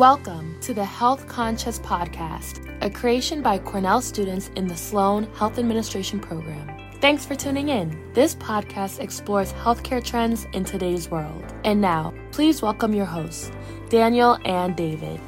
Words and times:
Welcome 0.00 0.58
to 0.62 0.72
the 0.72 0.82
Health 0.82 1.28
Conscious 1.28 1.78
Podcast, 1.78 2.66
a 2.80 2.88
creation 2.88 3.42
by 3.42 3.58
Cornell 3.58 4.00
students 4.00 4.50
in 4.56 4.66
the 4.66 4.74
Sloan 4.74 5.24
Health 5.34 5.58
Administration 5.58 6.18
program. 6.18 6.74
Thanks 7.02 7.26
for 7.26 7.34
tuning 7.34 7.68
in. 7.68 8.10
This 8.14 8.34
podcast 8.34 9.00
explores 9.00 9.52
healthcare 9.52 10.02
trends 10.02 10.46
in 10.54 10.64
today's 10.64 11.10
world. 11.10 11.44
And 11.64 11.82
now, 11.82 12.14
please 12.32 12.62
welcome 12.62 12.94
your 12.94 13.04
hosts, 13.04 13.52
Daniel 13.90 14.38
and 14.46 14.74
David. 14.74 15.20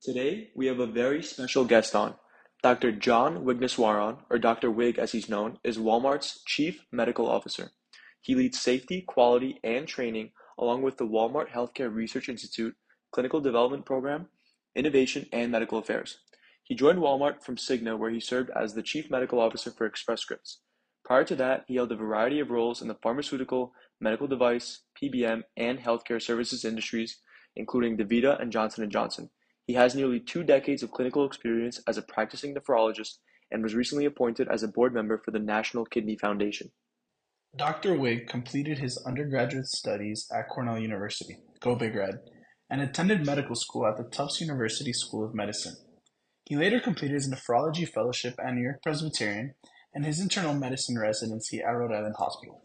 Today, 0.00 0.50
we 0.54 0.66
have 0.66 0.78
a 0.78 0.86
very 0.86 1.24
special 1.24 1.64
guest 1.64 1.96
on. 1.96 2.14
Dr. 2.62 2.92
John 2.92 3.44
Wigneswaran, 3.44 4.18
or 4.30 4.38
Dr. 4.38 4.70
Wig 4.70 4.96
as 4.96 5.10
he's 5.10 5.28
known, 5.28 5.58
is 5.64 5.76
Walmart's 5.76 6.40
Chief 6.46 6.84
Medical 6.92 7.28
Officer. 7.28 7.72
He 8.24 8.34
leads 8.34 8.58
safety, 8.58 9.02
quality, 9.02 9.60
and 9.62 9.86
training 9.86 10.30
along 10.58 10.80
with 10.80 10.96
the 10.96 11.06
Walmart 11.06 11.50
Healthcare 11.50 11.94
Research 11.94 12.30
Institute 12.30 12.74
Clinical 13.12 13.38
Development 13.38 13.84
Program, 13.84 14.28
Innovation, 14.74 15.26
and 15.30 15.52
Medical 15.52 15.76
Affairs. 15.76 16.20
He 16.62 16.74
joined 16.74 17.00
Walmart 17.00 17.42
from 17.42 17.56
Cigna, 17.56 17.98
where 17.98 18.10
he 18.10 18.20
served 18.20 18.48
as 18.56 18.72
the 18.72 18.82
Chief 18.82 19.10
Medical 19.10 19.38
Officer 19.38 19.70
for 19.70 19.84
Express 19.84 20.22
Scripts. 20.22 20.60
Prior 21.04 21.24
to 21.24 21.36
that, 21.36 21.64
he 21.68 21.74
held 21.74 21.92
a 21.92 21.96
variety 21.96 22.40
of 22.40 22.50
roles 22.50 22.80
in 22.80 22.88
the 22.88 22.96
pharmaceutical, 23.02 23.74
medical 24.00 24.26
device, 24.26 24.80
PBM, 24.98 25.42
and 25.58 25.78
healthcare 25.78 26.22
services 26.22 26.64
industries, 26.64 27.18
including 27.56 27.98
DaVita 27.98 28.40
and 28.40 28.50
Johnson 28.50 28.88
& 28.90 28.90
Johnson. 28.90 29.28
He 29.66 29.74
has 29.74 29.94
nearly 29.94 30.18
two 30.18 30.44
decades 30.44 30.82
of 30.82 30.92
clinical 30.92 31.26
experience 31.26 31.78
as 31.86 31.98
a 31.98 32.02
practicing 32.02 32.54
nephrologist 32.54 33.18
and 33.50 33.62
was 33.62 33.74
recently 33.74 34.06
appointed 34.06 34.48
as 34.48 34.62
a 34.62 34.68
board 34.68 34.94
member 34.94 35.18
for 35.18 35.30
the 35.30 35.38
National 35.38 35.84
Kidney 35.84 36.16
Foundation. 36.16 36.70
Doctor 37.56 37.94
Wig 37.94 38.26
completed 38.26 38.78
his 38.78 39.00
undergraduate 39.06 39.66
studies 39.66 40.28
at 40.34 40.48
Cornell 40.48 40.76
University, 40.76 41.38
go 41.60 41.76
Big 41.76 41.94
Red, 41.94 42.18
and 42.68 42.80
attended 42.80 43.24
medical 43.24 43.54
school 43.54 43.86
at 43.86 43.96
the 43.96 44.02
Tufts 44.02 44.40
University 44.40 44.92
School 44.92 45.24
of 45.24 45.36
Medicine. 45.36 45.76
He 46.46 46.56
later 46.56 46.80
completed 46.80 47.14
his 47.14 47.30
nephrology 47.30 47.88
fellowship 47.88 48.34
at 48.44 48.54
New 48.54 48.62
York 48.62 48.82
Presbyterian 48.82 49.54
and 49.94 50.04
his 50.04 50.18
internal 50.18 50.52
medicine 50.52 50.98
residency 50.98 51.62
at 51.62 51.70
Rhode 51.70 51.94
Island 51.94 52.16
Hospital. 52.18 52.60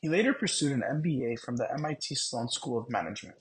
He 0.00 0.08
later 0.08 0.32
pursued 0.32 0.72
an 0.72 0.82
MBA 0.82 1.38
from 1.40 1.56
the 1.56 1.70
MIT 1.70 2.14
Sloan 2.14 2.48
School 2.48 2.78
of 2.78 2.88
Management. 2.88 3.36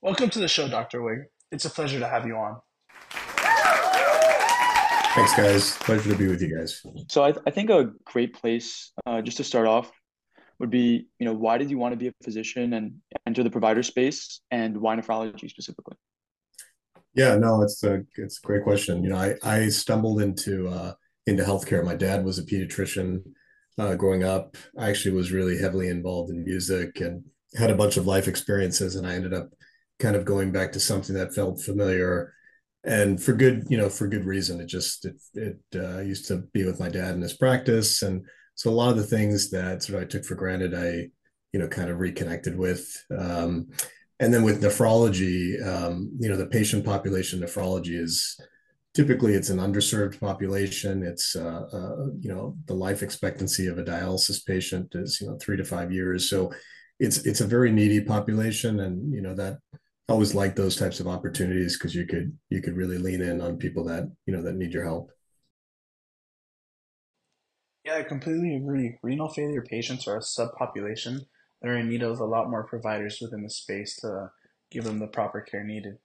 Welcome 0.00 0.30
to 0.30 0.38
the 0.38 0.48
show, 0.48 0.68
Dr. 0.68 1.02
Wig. 1.02 1.18
It's 1.50 1.66
a 1.66 1.70
pleasure 1.70 1.98
to 1.98 2.08
have 2.08 2.26
you 2.26 2.36
on. 2.36 2.62
Thanks, 5.14 5.34
guys. 5.36 5.76
Pleasure 5.76 6.10
to 6.10 6.16
be 6.16 6.26
with 6.26 6.40
you 6.40 6.56
guys. 6.56 6.82
So 7.10 7.22
I, 7.22 7.34
I 7.46 7.50
think 7.50 7.68
a 7.68 7.90
great 8.04 8.32
place 8.32 8.92
uh, 9.04 9.20
just 9.20 9.36
to 9.36 9.44
start 9.44 9.66
off 9.66 9.92
would 10.58 10.70
be, 10.70 11.06
you 11.18 11.26
know, 11.26 11.34
why 11.34 11.58
did 11.58 11.70
you 11.70 11.76
want 11.76 11.92
to 11.92 11.98
be 11.98 12.08
a 12.08 12.12
physician 12.24 12.72
and 12.72 12.94
enter 13.26 13.42
the 13.42 13.50
provider 13.50 13.82
space, 13.82 14.40
and 14.50 14.78
why 14.78 14.96
nephrology 14.96 15.50
specifically? 15.50 15.96
Yeah, 17.14 17.36
no, 17.36 17.60
it's 17.60 17.84
a 17.84 18.04
it's 18.16 18.40
a 18.42 18.46
great 18.46 18.64
question. 18.64 19.04
You 19.04 19.10
know, 19.10 19.16
I 19.16 19.34
I 19.42 19.68
stumbled 19.68 20.22
into 20.22 20.68
uh, 20.68 20.94
into 21.26 21.42
healthcare. 21.42 21.84
My 21.84 21.94
dad 21.94 22.24
was 22.24 22.38
a 22.38 22.44
pediatrician 22.44 23.22
uh, 23.78 23.94
growing 23.96 24.24
up. 24.24 24.56
I 24.78 24.88
actually 24.88 25.14
was 25.14 25.30
really 25.30 25.58
heavily 25.58 25.88
involved 25.88 26.30
in 26.30 26.42
music 26.42 27.00
and 27.00 27.22
had 27.54 27.68
a 27.68 27.76
bunch 27.76 27.98
of 27.98 28.06
life 28.06 28.28
experiences, 28.28 28.96
and 28.96 29.06
I 29.06 29.12
ended 29.12 29.34
up 29.34 29.50
kind 29.98 30.16
of 30.16 30.24
going 30.24 30.52
back 30.52 30.72
to 30.72 30.80
something 30.80 31.14
that 31.16 31.34
felt 31.34 31.60
familiar 31.60 32.32
and 32.84 33.22
for 33.22 33.32
good 33.32 33.64
you 33.68 33.76
know 33.76 33.88
for 33.88 34.08
good 34.08 34.24
reason. 34.24 34.60
It 34.60 34.66
just 34.66 35.04
it, 35.04 35.16
it 35.34 35.58
uh, 35.74 36.00
used 36.00 36.28
to 36.28 36.38
be 36.52 36.64
with 36.64 36.80
my 36.80 36.88
dad 36.88 37.14
in 37.14 37.22
his 37.22 37.34
practice. 37.34 38.02
And 38.02 38.24
so 38.54 38.70
a 38.70 38.72
lot 38.72 38.90
of 38.90 38.96
the 38.96 39.06
things 39.06 39.50
that 39.50 39.82
sort 39.82 39.96
of 39.96 40.02
i 40.02 40.06
took 40.06 40.24
for 40.24 40.34
granted 40.34 40.74
i 40.74 41.08
you 41.52 41.58
know 41.58 41.66
kind 41.66 41.88
of 41.88 41.98
reconnected 41.98 42.56
with 42.56 42.86
um, 43.18 43.66
and 44.20 44.32
then 44.32 44.42
with 44.42 44.62
nephrology 44.62 45.66
um, 45.66 46.12
you 46.18 46.28
know 46.28 46.36
the 46.36 46.46
patient 46.46 46.84
population 46.84 47.40
nephrology 47.40 47.98
is 47.98 48.38
typically 48.94 49.34
it's 49.34 49.50
an 49.50 49.58
underserved 49.58 50.20
population. 50.20 51.02
It's 51.02 51.34
uh, 51.34 51.64
uh, 51.72 52.06
you 52.20 52.32
know 52.32 52.56
the 52.66 52.74
life 52.74 53.02
expectancy 53.02 53.66
of 53.66 53.78
a 53.78 53.84
dialysis 53.84 54.44
patient 54.44 54.92
is 54.94 55.20
you 55.20 55.28
know 55.28 55.38
three 55.40 55.56
to 55.56 55.64
five 55.64 55.92
years. 55.92 56.28
So 56.28 56.52
it's 56.98 57.18
it's 57.18 57.40
a 57.40 57.46
very 57.46 57.72
needy 57.72 58.00
population. 58.02 58.80
And 58.80 59.12
you 59.12 59.22
know 59.22 59.34
that 59.34 59.58
always 60.12 60.34
like 60.34 60.54
those 60.54 60.76
types 60.76 61.00
of 61.00 61.08
opportunities 61.08 61.78
because 61.78 61.94
you 61.94 62.06
could 62.06 62.36
you 62.50 62.60
could 62.60 62.76
really 62.76 62.98
lean 62.98 63.22
in 63.22 63.40
on 63.40 63.56
people 63.56 63.84
that 63.84 64.04
you 64.26 64.34
know 64.34 64.42
that 64.42 64.54
need 64.54 64.72
your 64.72 64.84
help. 64.84 65.10
Yeah 67.84 67.96
i 67.96 68.02
completely 68.02 68.54
agree. 68.54 68.98
Renal 69.02 69.30
failure 69.30 69.62
patients 69.62 70.06
are 70.06 70.18
a 70.18 70.20
subpopulation 70.20 71.20
that 71.60 71.70
are 71.70 71.78
in 71.78 71.88
need 71.88 72.02
of 72.02 72.20
a 72.20 72.26
lot 72.26 72.50
more 72.50 72.64
providers 72.64 73.18
within 73.20 73.42
the 73.42 73.50
space 73.50 73.96
to 73.96 74.30
give 74.70 74.84
them 74.84 74.98
the 74.98 75.06
proper 75.06 75.40
care 75.40 75.64
needed. 75.64 75.96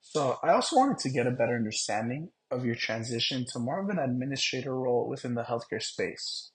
So 0.00 0.38
i 0.42 0.48
also 0.48 0.76
wanted 0.76 0.98
to 0.98 1.10
get 1.10 1.26
a 1.26 1.32
better 1.32 1.56
understanding 1.56 2.30
of 2.50 2.64
your 2.64 2.76
transition 2.76 3.44
to 3.52 3.58
more 3.58 3.82
of 3.82 3.90
an 3.90 3.98
administrator 3.98 4.74
role 4.74 5.06
within 5.06 5.34
the 5.34 5.42
healthcare 5.42 5.82
space. 5.82 6.50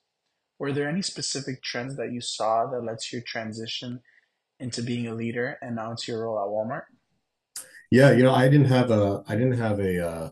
Were 0.58 0.72
there 0.72 0.88
any 0.88 1.02
specific 1.02 1.62
trends 1.62 1.96
that 1.96 2.12
you 2.12 2.20
saw 2.20 2.66
that 2.66 2.84
led 2.84 2.98
to 2.98 3.16
your 3.16 3.24
transition 3.24 4.00
into 4.60 4.82
being 4.82 5.08
a 5.08 5.14
leader 5.14 5.58
and 5.62 5.76
now 5.76 5.90
into 5.90 6.12
your 6.12 6.24
role 6.24 6.38
at 6.38 6.46
Walmart? 6.46 6.84
Yeah, 7.90 8.12
you 8.12 8.22
know, 8.22 8.34
I 8.34 8.48
didn't 8.48 8.68
have 8.68 8.90
a 8.90 9.22
I 9.26 9.34
didn't 9.34 9.58
have 9.58 9.80
a, 9.80 10.08
uh, 10.08 10.30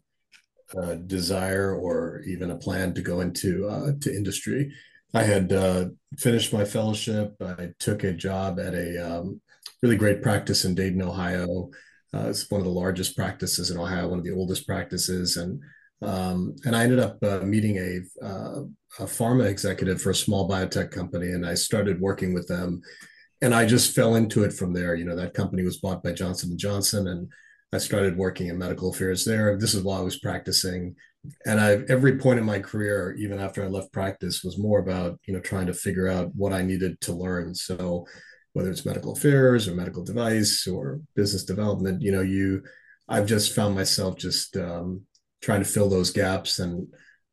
a 0.77 0.97
desire 0.97 1.75
or 1.75 2.23
even 2.27 2.51
a 2.51 2.57
plan 2.57 2.95
to 2.95 3.03
go 3.03 3.21
into 3.21 3.67
uh, 3.69 3.93
to 4.01 4.15
industry. 4.15 4.73
I 5.15 5.23
had 5.23 5.53
uh, 5.53 5.87
finished 6.19 6.53
my 6.53 6.65
fellowship. 6.65 7.35
I 7.41 7.71
took 7.79 8.05
a 8.05 8.13
job 8.13 8.61
at 8.61 8.75
a 8.75 8.99
um, 8.99 9.41
really 9.83 9.97
great 9.97 10.23
practice 10.23 10.65
in 10.65 10.75
Dayton, 10.75 11.03
Ohio. 11.03 11.71
Uh, 12.15 12.29
it's 12.29 12.51
one 12.51 12.61
of 12.61 12.67
the 12.67 12.73
largest 12.73 13.17
practices 13.17 13.71
in 13.71 13.79
Ohio, 13.79 14.09
one 14.09 14.19
of 14.19 14.25
the 14.25 14.35
oldest 14.35 14.67
practices, 14.67 15.37
and 15.37 15.61
um, 16.01 16.55
and 16.65 16.77
I 16.77 16.85
ended 16.85 17.01
up 17.01 17.19
uh, 17.25 17.41
meeting 17.41 17.77
a, 17.77 18.25
uh, 18.25 18.61
a 19.01 19.05
pharma 19.05 19.47
executive 19.47 20.01
for 20.01 20.11
a 20.11 20.15
small 20.15 20.49
biotech 20.49 20.93
company, 20.93 21.29
and 21.29 21.45
I 21.45 21.55
started 21.55 22.01
working 22.01 22.33
with 22.35 22.47
them 22.47 22.83
and 23.41 23.55
I 23.55 23.67
just 23.67 23.95
fell 23.95 24.17
into 24.17 24.45
it 24.45 24.53
from 24.53 24.73
there. 24.73 24.95
You 24.95 25.05
know, 25.05 25.17
that 25.17 25.35
company 25.35 25.63
was 25.63 25.79
bought 25.79 26.03
by 26.03 26.13
Johnson 26.13 26.51
and 26.51 26.59
Johnson, 26.59 27.09
and 27.09 27.31
I 27.73 27.79
started 27.79 28.17
working 28.17 28.49
in 28.49 28.59
medical 28.59 28.91
affairs 28.91 29.25
there. 29.25 29.57
This 29.59 29.75
is 29.75 29.83
while 29.83 30.01
I 30.01 30.05
was 30.05 30.19
practicing, 30.19 30.97
and 31.47 31.61
I 31.61 31.81
every 31.89 32.19
point 32.19 32.39
in 32.39 32.45
my 32.45 32.59
career, 32.59 33.15
even 33.19 33.39
after 33.39 33.63
I 33.63 33.69
left 33.69 33.93
practice, 33.93 34.43
was 34.43 34.59
more 34.59 34.81
about 34.81 35.21
you 35.27 35.35
know 35.35 35.41
trying 35.41 35.67
to 35.67 35.75
figure 35.75 36.09
out 36.09 36.35
what 36.35 36.53
I 36.53 36.63
needed 36.63 37.01
to 37.03 37.13
learn. 37.13 37.55
So 37.55 38.07
whether 38.55 38.71
it's 38.71 38.87
medical 38.87 39.13
affairs 39.13 39.69
or 39.69 39.75
medical 39.75 40.05
device 40.05 40.67
or 40.67 41.01
business 41.15 41.45
development, 41.45 42.03
you 42.03 42.11
know, 42.11 42.23
you 42.23 42.63
I've 43.09 43.27
just 43.27 43.55
found 43.55 43.75
myself 43.75 44.17
just 44.17 44.57
um, 44.57 45.03
trying 45.41 45.61
to 45.61 45.69
fill 45.69 45.89
those 45.89 46.11
gaps, 46.11 46.59
and 46.59 46.89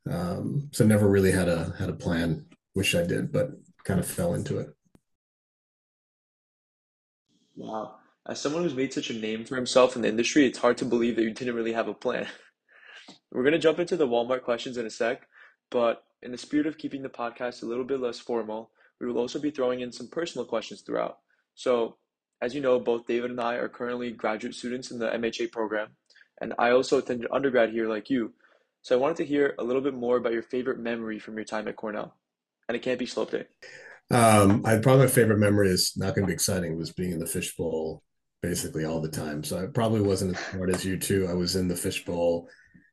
um, 0.09 0.69
so 0.71 0.85
never 0.85 1.07
really 1.09 1.31
had 1.31 1.49
a 1.49 1.73
had 1.79 1.89
a 1.89 1.93
plan. 1.93 2.45
Wish 2.75 2.93
I 2.93 3.03
did, 3.05 3.31
but 3.31 3.51
kind 3.85 3.99
of 3.99 4.07
fell 4.07 4.33
into 4.33 4.59
it. 4.59 4.74
Wow. 7.55 7.95
As 8.27 8.41
someone 8.41 8.63
who's 8.63 8.75
made 8.75 8.93
such 8.93 9.09
a 9.09 9.13
name 9.13 9.45
for 9.45 9.55
himself 9.55 9.95
in 9.95 10.01
the 10.01 10.09
industry, 10.09 10.45
it's 10.45 10.57
hard 10.57 10.77
to 10.77 10.85
believe 10.85 11.15
that 11.15 11.23
you 11.23 11.33
didn't 11.33 11.55
really 11.55 11.73
have 11.73 11.87
a 11.87 11.93
plan. 11.93 12.27
We're 13.31 13.43
going 13.43 13.53
to 13.53 13.59
jump 13.59 13.79
into 13.79 13.97
the 13.97 14.07
Walmart 14.07 14.43
questions 14.43 14.77
in 14.77 14.85
a 14.85 14.89
sec, 14.89 15.27
but 15.69 16.03
in 16.21 16.31
the 16.31 16.37
spirit 16.37 16.67
of 16.67 16.77
keeping 16.77 17.03
the 17.03 17.09
podcast 17.09 17.61
a 17.61 17.65
little 17.65 17.83
bit 17.83 17.99
less 17.99 18.19
formal, 18.19 18.71
we 18.99 19.07
will 19.07 19.17
also 19.17 19.39
be 19.39 19.51
throwing 19.51 19.81
in 19.81 19.91
some 19.91 20.07
personal 20.07 20.45
questions 20.45 20.81
throughout. 20.81 21.19
So, 21.53 21.97
as 22.41 22.55
you 22.55 22.61
know, 22.61 22.79
both 22.79 23.05
David 23.05 23.31
and 23.31 23.39
I 23.39 23.55
are 23.55 23.69
currently 23.69 24.11
graduate 24.11 24.55
students 24.55 24.91
in 24.91 24.99
the 24.99 25.09
MHA 25.09 25.51
program, 25.51 25.89
and 26.41 26.53
I 26.57 26.71
also 26.71 26.97
attended 26.97 27.27
undergrad 27.31 27.71
here 27.71 27.87
like 27.87 28.09
you. 28.09 28.33
So, 28.81 28.95
I 28.95 28.99
wanted 28.99 29.17
to 29.17 29.25
hear 29.25 29.55
a 29.59 29.63
little 29.63 29.81
bit 29.81 29.93
more 29.93 30.17
about 30.17 30.33
your 30.33 30.43
favorite 30.43 30.79
memory 30.79 31.19
from 31.19 31.35
your 31.35 31.45
time 31.45 31.67
at 31.67 31.75
Cornell. 31.75 32.15
And 32.67 32.75
it 32.75 32.81
can't 32.81 32.99
be 32.99 33.05
slope 33.05 33.31
day. 33.31 33.45
Um, 34.11 34.61
I 34.65 34.77
probably 34.77 35.05
my 35.05 35.11
favorite 35.11 35.39
memory 35.39 35.69
is 35.69 35.93
not 35.97 36.15
going 36.15 36.23
to 36.23 36.27
be 36.27 36.33
exciting. 36.33 36.77
Was 36.77 36.91
being 36.91 37.11
in 37.11 37.19
the 37.19 37.25
fishbowl 37.25 38.03
basically 38.41 38.85
all 38.85 39.01
the 39.01 39.09
time. 39.09 39.43
So 39.43 39.57
I 39.57 39.65
probably 39.65 40.01
wasn't 40.01 40.37
as 40.37 40.45
smart 40.45 40.69
as 40.69 40.85
you 40.85 40.97
two. 40.97 41.27
I 41.27 41.33
was 41.33 41.55
in 41.55 41.67
the 41.67 41.75
fishbowl 41.75 42.47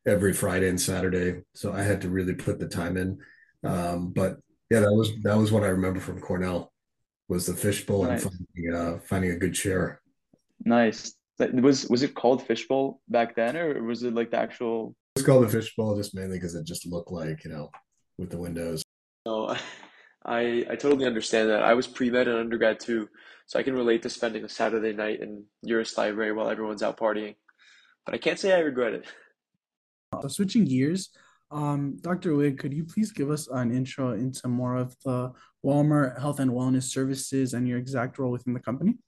every 0.07 0.33
Friday 0.33 0.69
and 0.69 0.81
Saturday, 0.81 1.43
so 1.55 1.73
I 1.73 1.83
had 1.83 2.01
to 2.03 2.09
really 2.09 2.35
put 2.35 2.59
the 2.59 2.69
time 2.69 2.97
in. 2.97 3.19
Um, 3.63 4.13
but 4.13 4.39
yeah, 4.71 4.81
that 4.81 4.93
was 4.93 5.11
that 5.23 5.37
was 5.37 5.53
what 5.53 5.63
I 5.63 5.69
remember 5.69 6.01
from 6.01 6.21
Cornell 6.21 6.73
was 7.29 7.47
the 7.47 7.55
fishbowl 7.55 8.05
nice. 8.05 8.25
and 8.25 8.33
finding, 8.33 8.75
uh, 8.75 8.99
finding 9.07 9.31
a 9.33 9.39
good 9.39 9.55
chair. 9.55 10.01
Nice. 10.65 11.15
Was 11.39 11.89
was 11.89 12.03
it 12.03 12.15
called 12.15 12.47
fishbowl 12.47 13.01
back 13.09 13.35
then, 13.37 13.57
or 13.57 13.83
was 13.83 14.03
it 14.03 14.15
like 14.15 14.31
the 14.31 14.39
actual? 14.39 14.95
It's 15.17 15.27
called 15.27 15.45
the 15.45 15.49
fishbowl 15.49 15.97
just 15.97 16.15
mainly 16.15 16.39
because 16.39 16.55
it 16.55 16.65
just 16.65 16.87
looked 16.87 17.11
like 17.13 17.45
you 17.45 17.51
know 17.51 17.71
with 18.19 18.31
the 18.31 18.39
windows. 18.39 18.83
Oh, 19.27 19.59
I 20.25 20.65
I 20.71 20.77
totally 20.77 21.07
understand 21.07 21.51
that. 21.51 21.63
I 21.63 21.75
was 21.75 21.87
pre-med 21.87 22.29
and 22.29 22.39
undergrad 22.39 22.81
too, 22.81 23.09
so 23.47 23.59
I 23.59 23.63
can 23.63 23.75
relate 23.75 24.03
to 24.03 24.11
spending 24.11 24.45
a 24.45 24.49
Saturday 24.49 24.93
night 24.93 25.21
in 25.21 25.45
Uris 25.67 25.97
Library 25.99 26.33
while 26.33 26.49
everyone's 26.51 26.83
out 26.83 26.99
partying. 26.99 27.37
But 28.05 28.15
I 28.15 28.19
can't 28.19 28.39
say 28.39 28.53
I 28.53 28.61
regret 28.61 28.95
it. 28.95 29.07
So 30.23 30.29
switching 30.29 30.65
gears, 30.65 31.11
Um, 31.51 31.99
Dr. 32.01 32.35
Wig, 32.35 32.59
could 32.59 32.73
you 32.73 32.85
please 32.85 33.13
give 33.13 33.31
us 33.31 33.47
an 33.49 33.71
intro 33.75 34.13
into 34.13 34.49
more 34.49 34.77
of 34.77 34.97
the 35.05 35.33
Walmart 35.65 36.19
Health 36.19 36.41
and 36.41 36.51
Wellness 36.51 36.85
Services 36.85 37.53
and 37.53 37.69
your 37.69 37.79
exact 37.79 38.19
role 38.19 38.33
within 38.33 38.55
the 38.55 38.61
company? 38.61 38.99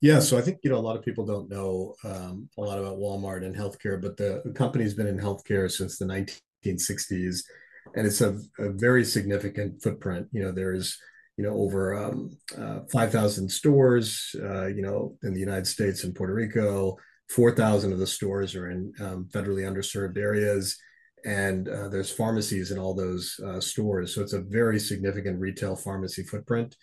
Yeah, 0.00 0.20
so 0.20 0.38
I 0.38 0.40
think 0.40 0.58
you 0.62 0.70
know 0.70 0.78
a 0.78 0.86
lot 0.88 0.96
of 0.96 1.04
people 1.04 1.26
don't 1.26 1.50
know 1.50 1.94
um, 2.04 2.48
a 2.56 2.60
lot 2.60 2.78
about 2.78 2.98
Walmart 2.98 3.44
and 3.44 3.54
healthcare, 3.54 4.00
but 4.00 4.16
the, 4.16 4.40
the 4.44 4.52
company's 4.52 4.94
been 4.94 5.08
in 5.08 5.18
healthcare 5.18 5.70
since 5.70 5.98
the 5.98 6.06
1960s, 6.06 7.42
and 7.94 8.06
it's 8.06 8.20
a, 8.20 8.38
a 8.58 8.70
very 8.70 9.04
significant 9.04 9.82
footprint. 9.82 10.28
You 10.32 10.44
know, 10.44 10.52
there's 10.52 10.98
you 11.36 11.44
know 11.44 11.54
over 11.54 11.94
um, 11.94 12.36
uh, 12.58 12.80
5,000 12.92 13.48
stores, 13.48 14.34
uh, 14.42 14.66
you 14.66 14.82
know, 14.82 15.16
in 15.22 15.34
the 15.34 15.40
United 15.40 15.66
States 15.66 16.04
and 16.04 16.14
Puerto 16.14 16.34
Rico. 16.34 16.96
4,000 17.30 17.92
of 17.92 18.00
the 18.00 18.06
stores 18.06 18.56
are 18.56 18.70
in 18.70 18.92
um, 19.00 19.28
federally 19.32 19.62
underserved 19.62 20.18
areas, 20.18 20.76
and 21.24 21.68
uh, 21.68 21.88
there's 21.88 22.10
pharmacies 22.10 22.72
in 22.72 22.78
all 22.78 22.92
those 22.92 23.38
uh, 23.46 23.60
stores. 23.60 24.14
So 24.14 24.20
it's 24.20 24.32
a 24.32 24.40
very 24.40 24.80
significant 24.80 25.38
retail 25.38 25.76
pharmacy 25.76 26.24
footprint. 26.24 26.74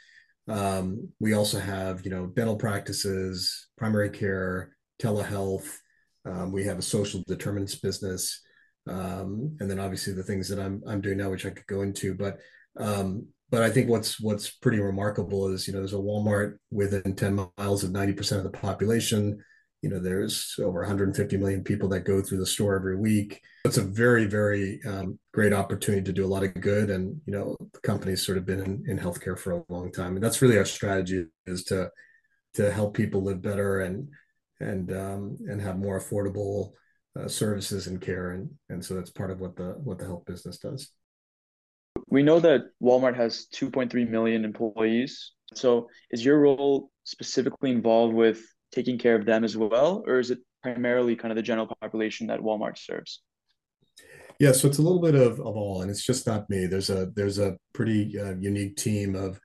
Um, 0.48 1.10
we 1.20 1.34
also 1.34 1.60
have, 1.60 2.06
you 2.06 2.12
know, 2.12 2.28
dental 2.28 2.56
practices, 2.56 3.68
primary 3.78 4.10
care, 4.10 4.76
telehealth. 5.02 5.68
Um, 6.26 6.52
we 6.52 6.64
have 6.66 6.80
a 6.80 6.84
social 6.84 7.24
determinants 7.28 7.76
business, 7.76 8.42
um, 8.90 9.58
and 9.60 9.70
then 9.70 9.80
obviously 9.80 10.14
the 10.14 10.24
things 10.24 10.50
that 10.50 10.60
I'm 10.60 10.82
I'm 10.88 11.02
doing 11.02 11.18
now, 11.18 11.30
which 11.30 11.46
I 11.46 11.50
could 11.50 11.68
go 11.68 11.82
into. 11.82 12.14
But 12.16 12.40
um, 12.78 13.28
but 13.50 13.64
I 13.64 13.70
think 13.70 13.90
what's 13.90 14.20
what's 14.20 14.50
pretty 14.50 14.80
remarkable 14.80 15.48
is 15.48 15.68
you 15.68 15.74
know 15.74 15.80
there's 15.80 15.94
a 15.94 15.98
Walmart 15.98 16.58
within 16.72 17.16
10 17.16 17.50
miles 17.58 17.84
of 17.84 17.92
90% 17.92 18.38
of 18.38 18.44
the 18.44 18.50
population. 18.50 19.44
You 19.82 19.90
know 19.90 20.00
there's 20.00 20.56
over 20.60 20.80
150 20.80 21.38
million 21.38 21.64
people 21.64 21.88
that 21.90 22.02
go 22.02 22.22
through 22.22 22.40
the 22.40 22.46
store 22.46 22.76
every 22.76 22.98
week. 22.98 23.42
It's 23.66 23.78
a 23.78 23.84
very 23.84 24.26
very 24.26 24.80
um, 24.88 25.20
great 25.34 25.54
opportunity 25.54 26.04
to 26.04 26.14
do 26.14 26.26
a 26.26 26.28
lot 26.28 26.44
of 26.44 26.60
good. 26.60 26.90
And 26.90 27.22
you 27.26 27.34
know 27.34 27.56
the 27.74 27.80
company's 27.82 28.26
sort 28.26 28.38
of 28.38 28.46
been 28.46 28.60
in, 28.60 28.84
in 28.88 29.00
healthcare 29.00 29.38
for 29.38 29.52
a 29.52 29.64
long 29.70 29.92
time. 29.92 30.16
And 30.16 30.24
that's 30.24 30.42
really 30.42 30.58
our 30.58 30.66
strategy 30.66 31.26
is 31.46 31.64
to 31.66 31.90
to 32.56 32.72
help 32.72 32.96
people 32.96 33.24
live 33.24 33.42
better 33.42 33.82
and 33.82 34.10
and 34.60 34.92
um, 34.92 35.38
and 35.48 35.62
have 35.62 35.78
more 35.78 36.00
affordable 36.00 36.72
uh, 37.18 37.28
services 37.28 37.88
and 37.88 38.02
care 38.02 38.32
and 38.32 38.50
and 38.70 38.84
so 38.84 38.94
that's 38.94 39.10
part 39.10 39.32
of 39.32 39.40
what 39.40 39.56
the 39.56 39.76
what 39.84 39.98
the 39.98 40.06
health 40.06 40.26
business 40.26 40.58
does 40.58 40.92
we 42.10 42.22
know 42.22 42.40
that 42.40 42.62
walmart 42.82 43.16
has 43.16 43.48
2.3 43.54 44.10
million 44.10 44.46
employees 44.46 45.34
so 45.54 45.90
is 46.12 46.24
your 46.24 46.40
role 46.40 46.92
specifically 47.04 47.72
involved 47.72 48.14
with 48.14 48.42
taking 48.72 48.98
care 48.98 49.16
of 49.16 49.26
them 49.26 49.44
as 49.44 49.56
well, 49.56 50.04
or 50.06 50.20
is 50.20 50.32
it 50.32 50.40
primarily 50.62 51.16
kind 51.16 51.32
of 51.32 51.36
the 51.36 51.42
general 51.42 51.70
population 51.82 52.28
that 52.28 52.40
Walmart 52.40 52.78
serves? 52.78 53.22
Yeah, 54.40 54.52
so 54.52 54.68
it's 54.68 54.78
a 54.78 54.82
little 54.82 55.02
bit 55.02 55.16
of, 55.16 55.40
of 55.40 55.56
all, 55.56 55.82
and 55.82 55.90
it's 55.90 56.06
just 56.06 56.28
not 56.28 56.50
me. 56.50 56.68
There's 56.68 56.90
a 56.90 57.08
there's 57.16 57.40
a 57.40 57.58
pretty 57.74 58.20
uh, 58.20 58.36
unique 58.40 58.76
team 58.76 59.16
of 59.16 59.40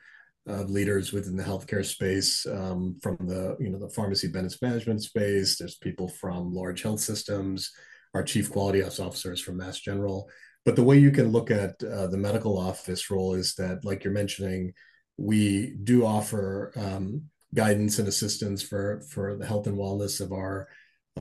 of 0.46 0.70
leaders 0.70 1.12
within 1.12 1.36
the 1.36 1.42
healthcare 1.42 1.84
space, 1.84 2.46
um, 2.46 2.96
from 3.02 3.16
the 3.20 3.56
you 3.60 3.70
know 3.70 3.78
the 3.78 3.88
pharmacy 3.88 4.28
benefits 4.28 4.62
management 4.62 5.02
space. 5.02 5.56
There's 5.56 5.76
people 5.76 6.08
from 6.08 6.52
large 6.52 6.82
health 6.82 7.00
systems. 7.00 7.70
Our 8.14 8.22
chief 8.22 8.50
quality 8.50 8.82
officer 8.82 9.32
is 9.32 9.40
from 9.40 9.56
Mass 9.56 9.78
General. 9.78 10.28
But 10.64 10.76
the 10.76 10.84
way 10.84 10.98
you 10.98 11.10
can 11.10 11.32
look 11.32 11.50
at 11.50 11.82
uh, 11.82 12.06
the 12.06 12.18
medical 12.18 12.58
office 12.58 13.10
role 13.10 13.34
is 13.34 13.54
that, 13.56 13.84
like 13.84 14.04
you're 14.04 14.12
mentioning, 14.12 14.72
we 15.16 15.74
do 15.82 16.04
offer 16.04 16.72
um, 16.76 17.22
guidance 17.54 17.98
and 17.98 18.08
assistance 18.08 18.62
for 18.62 19.02
for 19.10 19.36
the 19.36 19.46
health 19.46 19.66
and 19.66 19.76
wellness 19.76 20.20
of 20.20 20.32
our 20.32 20.68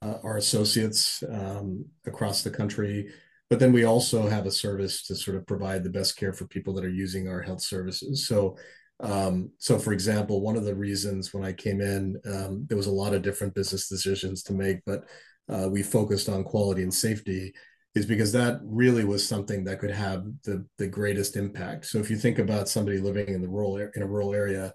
uh, 0.01 0.17
our 0.23 0.37
associates 0.37 1.23
um, 1.29 1.85
across 2.05 2.43
the 2.43 2.49
country. 2.49 3.09
But 3.49 3.59
then 3.59 3.73
we 3.73 3.83
also 3.83 4.29
have 4.29 4.45
a 4.45 4.51
service 4.51 5.05
to 5.07 5.15
sort 5.15 5.35
of 5.35 5.45
provide 5.45 5.83
the 5.83 5.89
best 5.89 6.15
care 6.15 6.31
for 6.31 6.47
people 6.47 6.73
that 6.75 6.85
are 6.85 6.89
using 6.89 7.27
our 7.27 7.41
health 7.41 7.61
services. 7.61 8.25
So, 8.27 8.57
um, 9.01 9.51
so 9.57 9.79
for 9.79 9.93
example, 9.93 10.41
one 10.41 10.55
of 10.55 10.65
the 10.65 10.75
reasons 10.75 11.33
when 11.33 11.43
I 11.43 11.53
came 11.53 11.81
in, 11.81 12.19
um, 12.25 12.65
there 12.67 12.77
was 12.77 12.87
a 12.87 12.91
lot 12.91 13.13
of 13.13 13.21
different 13.21 13.55
business 13.55 13.89
decisions 13.89 14.43
to 14.43 14.53
make, 14.53 14.79
but 14.85 15.05
uh, 15.49 15.67
we 15.69 15.83
focused 15.83 16.29
on 16.29 16.43
quality 16.43 16.83
and 16.83 16.93
safety 16.93 17.53
is 17.93 18.05
because 18.05 18.31
that 18.31 18.59
really 18.63 19.03
was 19.03 19.27
something 19.27 19.63
that 19.65 19.79
could 19.79 19.91
have 19.91 20.23
the 20.43 20.65
the 20.77 20.87
greatest 20.87 21.35
impact. 21.35 21.85
So 21.85 21.97
if 21.97 22.09
you 22.09 22.17
think 22.17 22.39
about 22.39 22.69
somebody 22.69 22.99
living 22.99 23.27
in 23.27 23.41
the 23.41 23.49
rural 23.49 23.77
in 23.77 24.01
a 24.01 24.07
rural 24.07 24.33
area, 24.33 24.73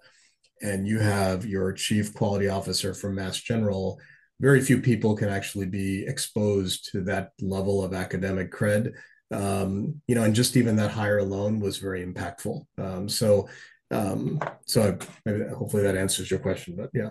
and 0.61 0.87
you 0.87 0.99
have 0.99 1.45
your 1.45 1.71
chief 1.73 2.13
quality 2.13 2.47
officer 2.47 2.93
from 2.93 3.15
Mass 3.15 3.39
General, 3.41 3.99
very 4.39 4.61
few 4.61 4.81
people 4.81 5.15
can 5.15 5.29
actually 5.29 5.65
be 5.65 6.05
exposed 6.05 6.91
to 6.91 7.01
that 7.01 7.31
level 7.41 7.83
of 7.83 7.93
academic 7.93 8.51
cred. 8.51 8.93
Um, 9.31 10.01
you 10.07 10.15
know, 10.15 10.23
and 10.23 10.35
just 10.35 10.55
even 10.55 10.75
that 10.77 10.91
hire 10.91 11.17
alone 11.17 11.59
was 11.59 11.79
very 11.79 12.05
impactful. 12.05 12.65
Um, 12.77 13.09
so, 13.09 13.49
um, 13.91 14.39
so 14.65 14.97
maybe 15.25 15.43
hopefully 15.49 15.83
that 15.83 15.95
answers 15.95 16.29
your 16.29 16.39
question, 16.39 16.75
but 16.75 16.89
yeah. 16.93 17.09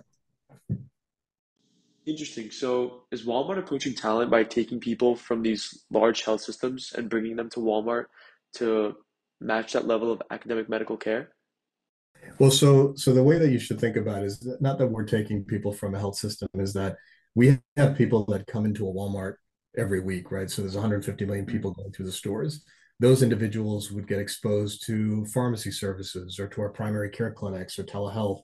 Interesting. 2.07 2.53
So, 2.53 3.03
is 3.11 3.25
Walmart 3.25 3.59
approaching 3.59 3.93
talent 3.93 4.31
by 4.31 4.45
taking 4.45 4.79
people 4.79 5.17
from 5.17 5.43
these 5.43 5.85
large 5.91 6.23
health 6.23 6.41
systems 6.41 6.93
and 6.97 7.11
bringing 7.11 7.35
them 7.35 7.51
to 7.51 7.61
Walmart 7.61 8.05
to 8.55 8.97
match 9.41 9.73
that 9.73 9.89
level 9.89 10.13
of 10.13 10.23
academic 10.31 10.69
medical 10.69 10.97
care? 10.97 11.31
Well, 12.39 12.51
so 12.51 12.95
so 12.95 13.13
the 13.13 13.25
way 13.25 13.39
that 13.39 13.51
you 13.51 13.59
should 13.59 13.81
think 13.81 13.97
about 13.97 14.23
it 14.23 14.27
is 14.27 14.39
that 14.41 14.61
not 14.63 14.79
that 14.79 14.87
we're 14.87 15.05
taking 15.05 15.45
people 15.45 15.73
from 15.73 15.95
a 15.95 15.99
health 15.99 16.17
system, 16.17 16.49
is 16.55 16.73
that 16.75 16.97
we 17.35 17.59
have 17.77 17.97
people 17.97 18.25
that 18.27 18.47
come 18.47 18.67
into 18.67 18.89
a 18.89 18.93
Walmart 18.93 19.35
every 19.77 20.01
week, 20.01 20.31
right? 20.31 20.51
So 20.51 20.63
there's 20.63 20.75
150 20.75 21.25
million 21.25 21.45
people 21.45 21.73
going 21.73 21.93
through 21.93 22.07
the 22.07 22.13
stores. 22.13 22.65
Those 22.99 23.23
individuals 23.23 23.91
would 23.93 24.09
get 24.09 24.19
exposed 24.19 24.87
to 24.87 25.27
pharmacy 25.27 25.71
services 25.71 26.39
or 26.39 26.49
to 26.49 26.63
our 26.63 26.71
primary 26.71 27.11
care 27.11 27.31
clinics 27.31 27.79
or 27.79 27.85
telehealth. 27.85 28.41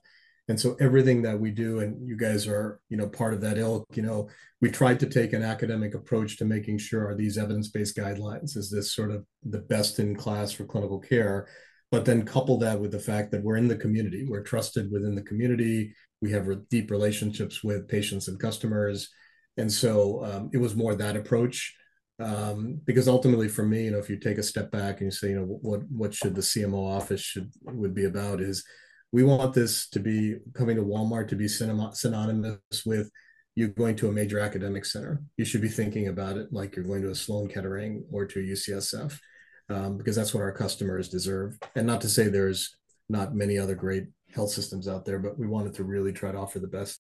And 0.49 0.59
so 0.59 0.75
everything 0.79 1.21
that 1.21 1.39
we 1.39 1.51
do, 1.51 1.79
and 1.79 2.07
you 2.07 2.17
guys 2.17 2.47
are, 2.47 2.79
you 2.89 2.97
know, 2.97 3.07
part 3.07 3.33
of 3.33 3.41
that 3.41 3.57
ilk, 3.57 3.85
you 3.93 4.03
know, 4.03 4.29
we 4.61 4.69
tried 4.69 4.99
to 4.99 5.07
take 5.07 5.33
an 5.33 5.41
academic 5.41 5.95
approach 5.95 6.37
to 6.37 6.45
making 6.45 6.77
sure 6.79 7.07
are 7.07 7.15
these 7.15 7.37
evidence-based 7.37 7.95
guidelines, 7.95 8.57
is 8.57 8.69
this 8.69 8.93
sort 8.93 9.11
of 9.11 9.25
the 9.43 9.59
best 9.59 9.99
in 9.99 10.15
class 10.15 10.51
for 10.51 10.65
clinical 10.65 10.99
care? 10.99 11.47
but 11.93 12.05
then 12.05 12.25
couple 12.25 12.57
that 12.57 12.79
with 12.79 12.89
the 12.89 12.97
fact 12.97 13.29
that 13.29 13.43
we're 13.43 13.55
in 13.55 13.67
the 13.67 13.75
community, 13.75 14.25
we're 14.27 14.41
trusted 14.41 14.91
within 14.91 15.13
the 15.13 15.21
community, 15.21 15.93
we 16.23 16.31
have 16.31 16.47
deep 16.67 16.89
relationships 16.89 17.63
with 17.63 17.87
patients 17.87 18.27
and 18.27 18.39
customers, 18.39 19.11
and 19.57 19.71
so 19.71 20.25
um, 20.25 20.49
it 20.51 20.57
was 20.57 20.75
more 20.75 20.95
that 20.95 21.15
approach. 21.15 21.77
Um, 22.23 22.79
because 22.85 23.07
ultimately, 23.07 23.49
for 23.49 23.65
me, 23.65 23.85
you 23.85 23.91
know, 23.91 23.97
if 23.97 24.09
you 24.09 24.17
take 24.17 24.37
a 24.37 24.43
step 24.43 24.71
back 24.71 24.97
and 24.97 25.07
you 25.07 25.11
say, 25.11 25.29
you 25.29 25.35
know, 25.35 25.45
what 25.61 25.81
what 25.89 26.13
should 26.13 26.35
the 26.35 26.41
CMO 26.41 26.95
office 26.95 27.21
should 27.21 27.51
would 27.63 27.93
be 27.93 28.05
about 28.05 28.39
is 28.39 28.63
we 29.11 29.23
want 29.23 29.53
this 29.53 29.89
to 29.89 29.99
be 29.99 30.37
coming 30.53 30.75
to 30.77 30.83
Walmart 30.83 31.27
to 31.29 31.35
be 31.35 31.47
synonymous 31.47 32.85
with 32.85 33.11
you 33.55 33.67
going 33.67 33.95
to 33.97 34.07
a 34.07 34.11
major 34.11 34.39
academic 34.39 34.85
center. 34.85 35.21
You 35.37 35.45
should 35.45 35.61
be 35.61 35.67
thinking 35.67 36.07
about 36.07 36.37
it 36.37 36.51
like 36.51 36.75
you're 36.75 36.85
going 36.85 37.03
to 37.03 37.11
a 37.11 37.15
Sloan 37.15 37.47
Kettering 37.47 38.05
or 38.11 38.25
to 38.25 38.39
UCSF 38.39 39.19
um, 39.69 39.97
because 39.97 40.15
that's 40.15 40.33
what 40.33 40.41
our 40.41 40.51
customers 40.51 41.09
deserve. 41.09 41.59
And 41.75 41.85
not 41.85 42.01
to 42.01 42.09
say 42.09 42.27
there's 42.27 42.75
not 43.09 43.35
many 43.35 43.59
other 43.59 43.75
great 43.75 44.07
health 44.33 44.49
systems 44.49 44.87
out 44.87 45.05
there, 45.05 45.19
but 45.19 45.37
we 45.37 45.45
wanted 45.45 45.75
to 45.75 45.83
really 45.83 46.13
try 46.13 46.31
to 46.31 46.37
offer 46.39 46.57
the 46.57 46.67
best. 46.67 46.99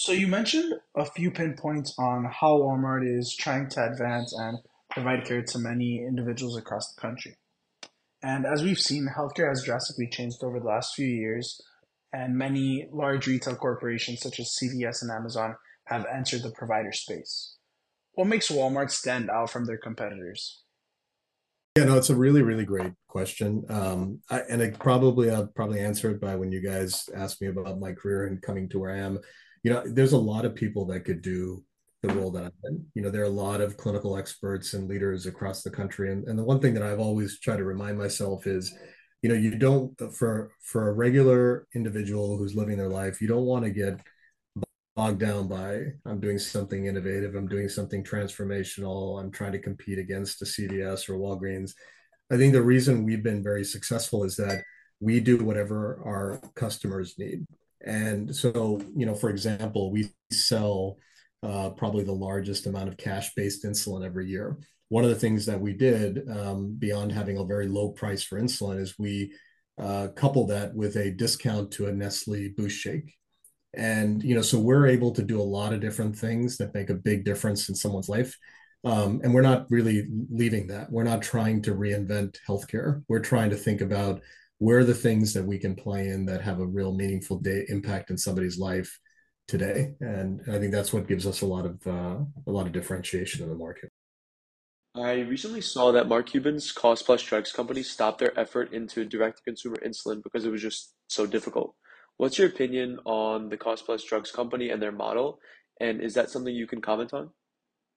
So 0.00 0.12
you 0.12 0.28
mentioned 0.28 0.72
a 0.96 1.04
few 1.04 1.30
pinpoints 1.30 1.94
on 1.98 2.24
how 2.24 2.56
Walmart 2.56 3.06
is 3.06 3.36
trying 3.36 3.68
to 3.68 3.84
advance 3.84 4.32
and 4.32 4.56
provide 4.90 5.26
care 5.26 5.42
to 5.42 5.58
many 5.58 5.98
individuals 5.98 6.56
across 6.56 6.94
the 6.94 6.98
country. 6.98 7.36
And 8.22 8.46
as 8.46 8.62
we've 8.62 8.78
seen, 8.78 9.10
healthcare 9.14 9.50
has 9.50 9.62
drastically 9.62 10.08
changed 10.08 10.42
over 10.42 10.58
the 10.58 10.64
last 10.64 10.94
few 10.94 11.06
years, 11.06 11.60
and 12.14 12.34
many 12.34 12.88
large 12.90 13.26
retail 13.26 13.56
corporations 13.56 14.22
such 14.22 14.40
as 14.40 14.56
CVS 14.58 15.02
and 15.02 15.10
Amazon 15.10 15.56
have 15.88 16.06
entered 16.10 16.44
the 16.44 16.52
provider 16.52 16.92
space. 16.92 17.58
What 18.12 18.26
makes 18.26 18.50
Walmart 18.50 18.90
stand 18.90 19.28
out 19.28 19.50
from 19.50 19.66
their 19.66 19.76
competitors? 19.76 20.62
Yeah, 21.76 21.84
no, 21.84 21.98
it's 21.98 22.10
a 22.10 22.16
really, 22.16 22.40
really 22.40 22.64
great 22.64 22.94
question. 23.06 23.64
Um, 23.68 24.20
I, 24.30 24.40
and 24.48 24.62
I 24.62 24.70
probably 24.70 25.30
I'll 25.30 25.48
probably 25.48 25.80
answer 25.80 26.10
it 26.10 26.22
by 26.22 26.36
when 26.36 26.52
you 26.52 26.62
guys 26.62 27.06
ask 27.14 27.38
me 27.42 27.48
about 27.48 27.78
my 27.78 27.92
career 27.92 28.26
and 28.26 28.40
coming 28.40 28.66
to 28.70 28.78
where 28.78 28.94
I 28.94 29.00
am. 29.00 29.18
You 29.62 29.72
know, 29.72 29.82
there's 29.86 30.12
a 30.12 30.18
lot 30.18 30.44
of 30.44 30.54
people 30.54 30.86
that 30.86 31.04
could 31.04 31.22
do 31.22 31.64
the 32.02 32.14
role 32.14 32.30
that 32.30 32.44
I'm 32.44 32.52
in. 32.64 32.86
You 32.94 33.02
know, 33.02 33.10
there 33.10 33.22
are 33.22 33.26
a 33.26 33.28
lot 33.28 33.60
of 33.60 33.76
clinical 33.76 34.16
experts 34.16 34.72
and 34.74 34.88
leaders 34.88 35.26
across 35.26 35.62
the 35.62 35.70
country. 35.70 36.12
And, 36.12 36.26
and 36.26 36.38
the 36.38 36.44
one 36.44 36.60
thing 36.60 36.74
that 36.74 36.82
I've 36.82 37.00
always 37.00 37.38
tried 37.40 37.58
to 37.58 37.64
remind 37.64 37.98
myself 37.98 38.46
is, 38.46 38.74
you 39.22 39.28
know, 39.28 39.34
you 39.34 39.56
don't 39.56 39.94
for 40.14 40.52
for 40.62 40.88
a 40.88 40.92
regular 40.92 41.66
individual 41.74 42.38
who's 42.38 42.54
living 42.54 42.78
their 42.78 42.88
life, 42.88 43.20
you 43.20 43.28
don't 43.28 43.44
want 43.44 43.64
to 43.64 43.70
get 43.70 44.00
bogged 44.96 45.20
down 45.20 45.46
by 45.46 45.82
I'm 46.06 46.20
doing 46.20 46.38
something 46.38 46.86
innovative, 46.86 47.34
I'm 47.34 47.48
doing 47.48 47.68
something 47.68 48.02
transformational, 48.02 49.20
I'm 49.20 49.30
trying 49.30 49.52
to 49.52 49.58
compete 49.58 49.98
against 49.98 50.42
a 50.42 50.46
CVS 50.46 51.08
or 51.08 51.14
Walgreens. 51.14 51.74
I 52.32 52.36
think 52.36 52.52
the 52.52 52.62
reason 52.62 53.04
we've 53.04 53.22
been 53.22 53.42
very 53.42 53.64
successful 53.64 54.24
is 54.24 54.36
that 54.36 54.62
we 55.00 55.20
do 55.20 55.38
whatever 55.38 56.00
our 56.04 56.40
customers 56.54 57.14
need. 57.18 57.44
And 57.86 58.34
so, 58.34 58.80
you 58.94 59.06
know, 59.06 59.14
for 59.14 59.30
example, 59.30 59.90
we 59.90 60.10
sell 60.30 60.98
uh, 61.42 61.70
probably 61.70 62.04
the 62.04 62.12
largest 62.12 62.66
amount 62.66 62.88
of 62.88 62.96
cash 62.96 63.34
based 63.34 63.64
insulin 63.64 64.04
every 64.04 64.28
year. 64.28 64.58
one 64.90 65.04
of 65.04 65.10
the 65.10 65.16
things 65.16 65.46
that 65.46 65.60
we 65.60 65.72
did 65.72 66.28
um, 66.28 66.74
beyond 66.78 67.12
having 67.12 67.38
a 67.38 67.44
very 67.44 67.68
low 67.68 67.90
price 67.90 68.22
for 68.24 68.40
insulin 68.40 68.78
is 68.80 68.98
we 68.98 69.32
uh, 69.80 70.08
coupled 70.16 70.50
that 70.50 70.74
with 70.74 70.96
a 70.96 71.12
discount 71.12 71.70
to 71.70 71.86
a 71.86 71.92
Nestle 71.92 72.52
Boost 72.56 72.76
Shake. 72.76 73.14
And 73.72 74.22
you 74.22 74.34
know, 74.34 74.42
so 74.42 74.58
we're 74.58 74.88
able 74.88 75.12
to 75.12 75.22
do 75.22 75.40
a 75.40 75.42
lot 75.42 75.72
of 75.72 75.80
different 75.80 76.18
things 76.18 76.56
that 76.58 76.74
make 76.74 76.90
a 76.90 76.94
big 76.94 77.24
difference 77.24 77.68
in 77.68 77.74
someone's 77.74 78.08
life. 78.08 78.36
Um, 78.84 79.20
and 79.22 79.32
we're 79.32 79.42
not 79.42 79.66
really 79.70 80.08
leaving 80.30 80.66
that. 80.68 80.90
We're 80.90 81.04
not 81.04 81.22
trying 81.22 81.62
to 81.62 81.74
reinvent 81.74 82.38
healthcare. 82.48 83.02
We're 83.08 83.20
trying 83.20 83.50
to 83.50 83.56
think 83.56 83.80
about 83.80 84.22
where 84.60 84.78
are 84.78 84.84
the 84.84 84.94
things 84.94 85.32
that 85.32 85.44
we 85.44 85.58
can 85.58 85.74
play 85.74 86.08
in 86.08 86.26
that 86.26 86.42
have 86.42 86.60
a 86.60 86.66
real 86.66 86.94
meaningful 86.94 87.38
day 87.38 87.64
impact 87.68 88.10
in 88.10 88.18
somebody's 88.18 88.58
life 88.58 89.00
today. 89.48 89.94
And 90.00 90.42
I 90.48 90.58
think 90.58 90.70
that's 90.70 90.92
what 90.92 91.08
gives 91.08 91.26
us 91.26 91.40
a 91.40 91.46
lot 91.46 91.64
of 91.66 91.86
uh, 91.86 92.18
a 92.46 92.50
lot 92.50 92.66
of 92.66 92.72
differentiation 92.72 93.42
in 93.42 93.48
the 93.48 93.56
market. 93.56 93.88
I 94.94 95.20
recently 95.20 95.62
saw 95.62 95.92
that 95.92 96.08
Mark 96.08 96.26
Cuban's 96.26 96.72
Cost 96.72 97.06
Plus 97.06 97.22
Drugs 97.22 97.52
company 97.52 97.82
stopped 97.82 98.18
their 98.18 98.38
effort 98.38 98.72
into 98.72 99.04
direct-to-consumer 99.04 99.78
insulin 99.86 100.22
because 100.22 100.44
it 100.44 100.50
was 100.50 100.60
just 100.60 100.94
so 101.08 101.26
difficult. 101.26 101.74
What's 102.18 102.38
your 102.38 102.48
opinion 102.48 102.98
on 103.06 103.48
the 103.48 103.56
Cost 103.56 103.86
Plus 103.86 104.04
Drugs 104.04 104.30
company 104.30 104.70
and 104.70 104.82
their 104.82 104.92
model? 104.92 105.38
And 105.80 106.02
is 106.02 106.14
that 106.14 106.28
something 106.28 106.54
you 106.54 106.66
can 106.66 106.82
comment 106.82 107.14
on? 107.14 107.30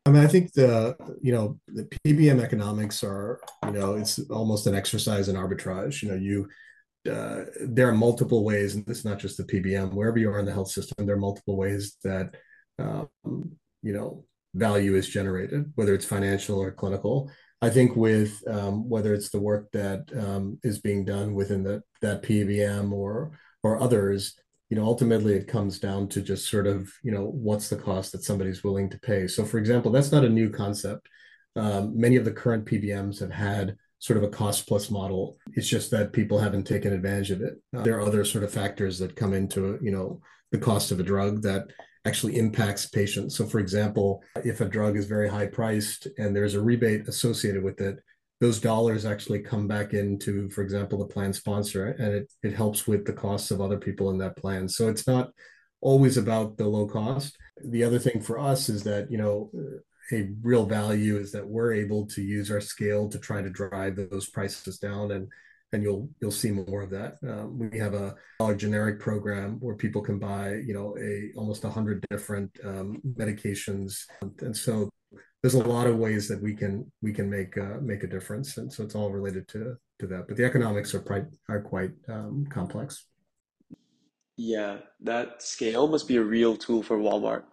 I 0.05 0.09
mean, 0.09 0.23
I 0.23 0.27
think 0.27 0.53
the 0.53 0.95
you 1.21 1.31
know 1.31 1.59
the 1.67 1.85
PBM 2.05 2.41
economics 2.43 3.03
are 3.03 3.39
you 3.65 3.71
know 3.71 3.95
it's 3.95 4.19
almost 4.29 4.67
an 4.67 4.75
exercise 4.75 5.29
in 5.29 5.35
arbitrage. 5.35 6.01
You 6.01 6.09
know, 6.09 6.15
you 6.15 6.49
uh, 7.09 7.45
there 7.61 7.87
are 7.89 7.93
multiple 7.93 8.43
ways, 8.43 8.75
and 8.75 8.87
it's 8.89 9.05
not 9.05 9.19
just 9.19 9.37
the 9.37 9.43
PBM. 9.43 9.93
Wherever 9.93 10.17
you 10.17 10.29
are 10.29 10.39
in 10.39 10.45
the 10.45 10.53
health 10.53 10.71
system, 10.71 11.05
there 11.05 11.15
are 11.15 11.19
multiple 11.19 11.55
ways 11.55 11.97
that 12.03 12.35
um, 12.79 13.07
you 13.81 13.93
know 13.93 14.25
value 14.53 14.95
is 14.95 15.07
generated, 15.07 15.71
whether 15.75 15.93
it's 15.93 16.05
financial 16.05 16.59
or 16.59 16.71
clinical. 16.71 17.31
I 17.61 17.69
think 17.69 17.95
with 17.95 18.43
um, 18.47 18.89
whether 18.89 19.13
it's 19.13 19.29
the 19.29 19.39
work 19.39 19.71
that 19.71 20.09
um, 20.17 20.59
is 20.63 20.79
being 20.79 21.05
done 21.05 21.33
within 21.33 21.63
the 21.63 21.81
that 22.01 22.23
PBM 22.23 22.91
or 22.91 23.39
or 23.63 23.81
others, 23.81 24.35
you 24.73 24.79
know, 24.79 24.87
ultimately 24.87 25.35
it 25.35 25.47
comes 25.47 25.77
down 25.77 26.07
to 26.07 26.19
just 26.19 26.49
sort 26.49 26.65
of, 26.65 26.91
you 27.03 27.11
know, 27.11 27.25
what's 27.25 27.69
the 27.69 27.75
cost 27.75 28.11
that 28.11 28.23
somebody's 28.23 28.63
willing 28.63 28.89
to 28.89 28.99
pay. 29.01 29.27
So, 29.27 29.45
for 29.45 29.59
example, 29.59 29.91
that's 29.91 30.11
not 30.11 30.25
a 30.25 30.29
new 30.29 30.49
concept. 30.49 31.07
Um, 31.55 31.95
many 31.95 32.15
of 32.15 32.25
the 32.25 32.31
current 32.31 32.65
PBMs 32.65 33.19
have 33.19 33.29
had 33.29 33.77
sort 33.99 34.17
of 34.17 34.23
a 34.23 34.29
cost 34.29 34.67
plus 34.67 34.89
model. 34.89 35.37
It's 35.53 35.67
just 35.67 35.91
that 35.91 36.11
people 36.11 36.39
haven't 36.39 36.63
taken 36.63 36.91
advantage 36.91 37.29
of 37.29 37.41
it. 37.41 37.53
Uh, 37.71 37.83
there 37.83 37.99
are 37.99 38.01
other 38.01 38.25
sort 38.25 38.43
of 38.43 38.51
factors 38.51 38.97
that 38.97 39.15
come 39.15 39.35
into, 39.35 39.77
you 39.79 39.91
know, 39.91 40.19
the 40.51 40.57
cost 40.57 40.91
of 40.91 40.99
a 40.99 41.03
drug 41.03 41.43
that 41.43 41.67
actually 42.05 42.39
impacts 42.39 42.87
patients. 42.87 43.37
So, 43.37 43.45
for 43.45 43.59
example, 43.59 44.23
if 44.37 44.59
a 44.59 44.67
drug 44.67 44.97
is 44.97 45.05
very 45.05 45.29
high 45.29 45.45
priced 45.45 46.07
and 46.17 46.35
there's 46.35 46.55
a 46.55 46.61
rebate 46.61 47.07
associated 47.07 47.63
with 47.63 47.79
it, 47.79 47.99
those 48.39 48.59
dollars 48.59 49.05
actually 49.05 49.39
come 49.39 49.67
back 49.67 49.93
into, 49.93 50.49
for 50.49 50.61
example, 50.61 50.99
the 50.99 51.13
plan 51.13 51.31
sponsor, 51.33 51.87
and 51.87 52.13
it, 52.13 52.31
it 52.43 52.53
helps 52.53 52.87
with 52.87 53.05
the 53.05 53.13
costs 53.13 53.51
of 53.51 53.61
other 53.61 53.77
people 53.77 54.09
in 54.09 54.17
that 54.17 54.35
plan. 54.37 54.67
So 54.67 54.89
it's 54.89 55.07
not 55.07 55.31
always 55.81 56.17
about 56.17 56.57
the 56.57 56.67
low 56.67 56.87
cost. 56.87 57.37
The 57.63 57.83
other 57.83 57.99
thing 57.99 58.21
for 58.21 58.39
us 58.39 58.69
is 58.69 58.83
that, 58.83 59.11
you 59.11 59.17
know, 59.17 59.51
a 60.11 60.29
real 60.41 60.65
value 60.65 61.17
is 61.17 61.31
that 61.31 61.47
we're 61.47 61.73
able 61.73 62.05
to 62.07 62.21
use 62.21 62.51
our 62.51 62.61
scale 62.61 63.07
to 63.09 63.19
try 63.19 63.41
to 63.41 63.49
drive 63.49 63.95
those 63.95 64.29
prices 64.29 64.77
down 64.77 65.11
and 65.11 65.27
and 65.73 65.81
you'll 65.81 66.09
you'll 66.21 66.31
see 66.31 66.51
more 66.51 66.83
of 66.83 66.91
that. 66.91 67.15
Um, 67.27 67.57
we 67.57 67.79
have 67.79 67.95
a 67.95 68.15
dollar 68.39 68.55
generic 68.55 68.99
program 68.99 69.57
where 69.59 69.75
people 69.75 70.01
can 70.01 70.19
buy, 70.19 70.55
you 70.55 70.73
know, 70.73 70.95
a 70.99 71.31
almost 71.35 71.63
hundred 71.63 72.05
different 72.09 72.51
um, 72.63 73.01
medications, 73.17 74.05
and 74.41 74.55
so 74.55 74.89
there's 75.43 75.55
a 75.55 75.63
lot 75.63 75.87
of 75.87 75.97
ways 75.97 76.29
that 76.29 76.41
we 76.41 76.55
can 76.55 76.89
we 77.01 77.11
can 77.11 77.29
make 77.29 77.57
uh, 77.57 77.77
make 77.81 78.03
a 78.03 78.07
difference, 78.07 78.57
and 78.57 78.71
so 78.71 78.81
it's 78.81 78.95
all 78.95 79.11
related 79.11 79.45
to 79.49 79.75
to 79.99 80.07
that. 80.07 80.27
But 80.27 80.37
the 80.37 80.45
economics 80.45 80.95
are 80.95 81.01
quite 81.01 81.25
are 81.49 81.59
quite 81.59 81.91
um, 82.07 82.47
complex. 82.49 83.05
Yeah, 84.37 84.77
that 85.01 85.43
scale 85.43 85.87
must 85.87 86.07
be 86.07 86.15
a 86.15 86.23
real 86.23 86.55
tool 86.55 86.81
for 86.81 86.97
Walmart. 86.97 87.43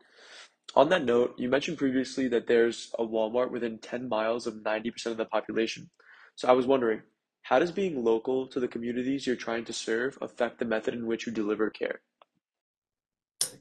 On 0.77 0.89
that 0.91 1.05
note, 1.05 1.35
you 1.37 1.49
mentioned 1.49 1.79
previously 1.79 2.29
that 2.29 2.47
there's 2.47 2.93
a 2.99 3.05
Walmart 3.05 3.51
within 3.51 3.79
10 3.79 4.09
miles 4.09 4.47
of 4.47 4.55
90% 4.55 5.07
of 5.07 5.17
the 5.17 5.25
population. 5.25 5.91
So 6.37 6.49
I 6.49 6.53
was 6.53 6.67
wondering, 6.67 7.03
how 7.43 7.59
does 7.59 7.73
being 7.73 8.05
local 8.05 8.47
to 8.47 8.61
the 8.61 8.69
communities 8.69 9.27
you're 9.27 9.37
trying 9.37 9.65
to 9.65 9.73
serve 9.73 10.17
affect 10.23 10.59
the 10.59 10.65
method 10.65 10.95
in 10.95 11.07
which 11.07 11.27
you 11.27 11.33
deliver 11.33 11.69
care? 11.71 12.01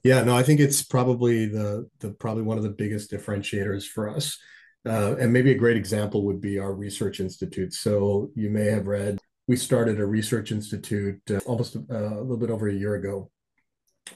Yeah, 0.03 0.24
no, 0.24 0.36
I 0.36 0.44
think 0.44 0.60
it's 0.60 0.82
probably 0.82 1.46
the 1.46 1.89
the 2.00 2.12
probably 2.12 2.44
one 2.44 2.58
of 2.58 2.63
the 2.63 2.70
biggest 2.70 3.12
differentiators 3.12 3.86
for 3.86 4.10
us. 4.10 4.38
Uh, 4.86 5.15
and 5.20 5.34
maybe 5.34 5.51
a 5.51 5.58
great 5.58 5.75
example 5.75 6.25
would 6.25 6.39
be 6.39 6.58
our 6.58 6.74
research 6.74 7.20
institute. 7.20 7.74
So 7.74 8.32
you 8.36 8.50
may 8.50 8.65
have 8.65 8.88
read 8.88 9.20
we 9.50 9.56
started 9.56 10.00
a 10.00 10.06
research 10.06 10.51
institute 10.51 11.20
uh, 11.32 11.39
almost 11.48 11.75
uh, 11.75 11.79
a 11.89 12.22
little 12.22 12.38
bit 12.38 12.51
over 12.51 12.70
a 12.70 12.74
year 12.74 12.94
ago. 12.94 13.32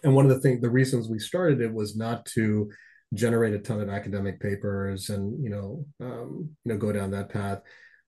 And 0.03 0.13
one 0.13 0.25
of 0.25 0.31
the 0.31 0.39
things, 0.39 0.61
the 0.61 0.69
reasons 0.69 1.09
we 1.09 1.17
started 1.17 1.59
it 1.59 1.73
was 1.73 1.97
not 1.97 2.23
to 2.37 2.69
generate 3.15 3.55
a 3.55 3.59
ton 3.59 3.81
of 3.81 3.89
academic 3.89 4.39
papers 4.39 5.09
and 5.09 5.43
you 5.43 5.49
know 5.49 5.85
um, 5.99 6.49
you 6.63 6.71
know 6.71 6.77
go 6.77 6.91
down 6.91 7.09
that 7.11 7.29
path. 7.29 7.61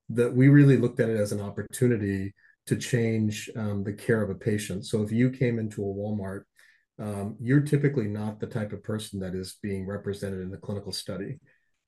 That 0.10 0.36
we 0.36 0.50
really 0.50 0.78
looked 0.78 1.00
at 1.00 1.10
it 1.10 1.20
as 1.20 1.32
an 1.32 1.42
opportunity 1.42 2.36
to 2.68 2.76
change 2.76 3.50
um, 3.56 3.84
the 3.84 3.94
care 3.94 4.22
of 4.22 4.30
a 4.30 4.36
patient. 4.36 4.86
So 4.86 5.02
if 5.02 5.12
you 5.12 5.32
came 5.32 5.58
into 5.58 5.82
a 5.82 5.86
Walmart 5.86 6.44
um, 7.00 7.36
you're 7.40 7.62
typically 7.62 8.08
not 8.08 8.40
the 8.40 8.48
type 8.48 8.72
of 8.72 8.84
person 8.84 9.20
that 9.20 9.36
is 9.36 9.58
being 9.62 9.86
represented 9.86 10.42
in 10.42 10.50
the 10.50 10.58
clinical 10.58 10.92
study. 10.92 11.38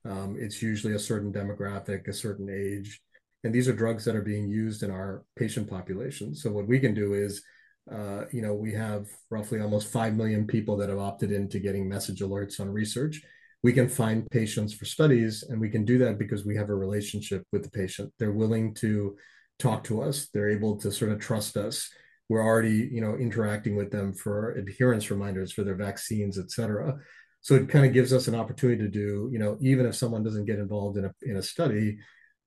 Um, 0.04 0.36
it's 0.38 0.62
usually 0.62 0.94
a 0.94 0.98
certain 0.98 1.32
demographic, 1.32 2.08
a 2.08 2.12
certain 2.12 2.48
age, 2.50 3.00
and 3.44 3.54
these 3.54 3.68
are 3.68 3.72
drugs 3.72 4.04
that 4.04 4.16
are 4.16 4.22
being 4.22 4.48
used 4.48 4.82
in 4.82 4.90
our 4.90 5.24
patient 5.36 5.68
population. 5.68 6.34
So 6.34 6.50
what 6.50 6.66
we 6.66 6.78
can 6.78 6.94
do 6.94 7.14
is, 7.14 7.42
uh, 7.90 8.24
you 8.32 8.42
know, 8.42 8.54
we 8.54 8.72
have 8.74 9.06
roughly 9.30 9.60
almost 9.60 9.92
5 9.92 10.14
million 10.14 10.46
people 10.46 10.76
that 10.78 10.88
have 10.88 10.98
opted 10.98 11.32
into 11.32 11.58
getting 11.58 11.88
message 11.88 12.20
alerts 12.20 12.60
on 12.60 12.68
research. 12.68 13.22
We 13.62 13.72
can 13.72 13.88
find 13.88 14.28
patients 14.30 14.74
for 14.74 14.84
studies, 14.84 15.44
and 15.48 15.60
we 15.60 15.70
can 15.70 15.84
do 15.84 15.98
that 15.98 16.18
because 16.18 16.44
we 16.44 16.56
have 16.56 16.68
a 16.68 16.74
relationship 16.74 17.44
with 17.52 17.62
the 17.62 17.70
patient. 17.70 18.12
They're 18.18 18.32
willing 18.32 18.74
to 18.74 19.16
talk 19.58 19.84
to 19.84 20.02
us. 20.02 20.28
They're 20.32 20.50
able 20.50 20.76
to 20.78 20.92
sort 20.92 21.12
of 21.12 21.18
trust 21.18 21.56
us 21.56 21.90
we're 22.28 22.44
already 22.44 22.88
you 22.92 23.00
know 23.00 23.16
interacting 23.16 23.76
with 23.76 23.90
them 23.90 24.12
for 24.12 24.52
adherence 24.52 25.10
reminders 25.10 25.52
for 25.52 25.62
their 25.64 25.76
vaccines 25.76 26.38
et 26.38 26.50
cetera. 26.50 26.98
So 27.40 27.54
it 27.54 27.68
kind 27.68 27.86
of 27.86 27.92
gives 27.92 28.12
us 28.12 28.28
an 28.28 28.34
opportunity 28.34 28.82
to 28.82 28.88
do 28.88 29.28
you 29.32 29.38
know 29.38 29.56
even 29.60 29.86
if 29.86 29.94
someone 29.94 30.22
doesn't 30.22 30.46
get 30.46 30.58
involved 30.58 30.98
in 30.98 31.04
a, 31.06 31.12
in 31.22 31.36
a 31.36 31.42
study 31.42 31.98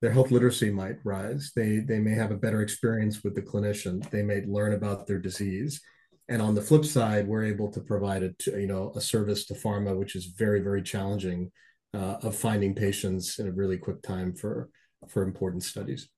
their 0.02 0.10
health 0.10 0.32
literacy 0.32 0.70
might 0.70 0.96
rise. 1.04 1.52
They 1.54 1.78
they 1.78 2.00
may 2.00 2.14
have 2.14 2.32
a 2.32 2.36
better 2.36 2.60
experience 2.60 3.22
with 3.22 3.36
the 3.36 3.42
clinician. 3.42 4.08
They 4.10 4.22
may 4.22 4.44
learn 4.44 4.74
about 4.74 5.06
their 5.06 5.20
disease. 5.20 5.80
And 6.28 6.42
on 6.42 6.54
the 6.54 6.62
flip 6.62 6.84
side 6.84 7.26
we're 7.28 7.44
able 7.44 7.70
to 7.72 7.80
provide 7.80 8.22
a 8.22 8.32
you 8.46 8.66
know 8.66 8.92
a 8.96 9.00
service 9.00 9.46
to 9.46 9.54
pharma 9.54 9.96
which 9.96 10.16
is 10.16 10.26
very 10.26 10.60
very 10.60 10.82
challenging 10.82 11.50
uh, 11.94 12.16
of 12.22 12.34
finding 12.36 12.74
patients 12.74 13.38
in 13.38 13.46
a 13.48 13.52
really 13.52 13.78
quick 13.78 14.02
time 14.02 14.34
for 14.34 14.70
for 15.08 15.22
important 15.22 15.62
studies 15.62 16.08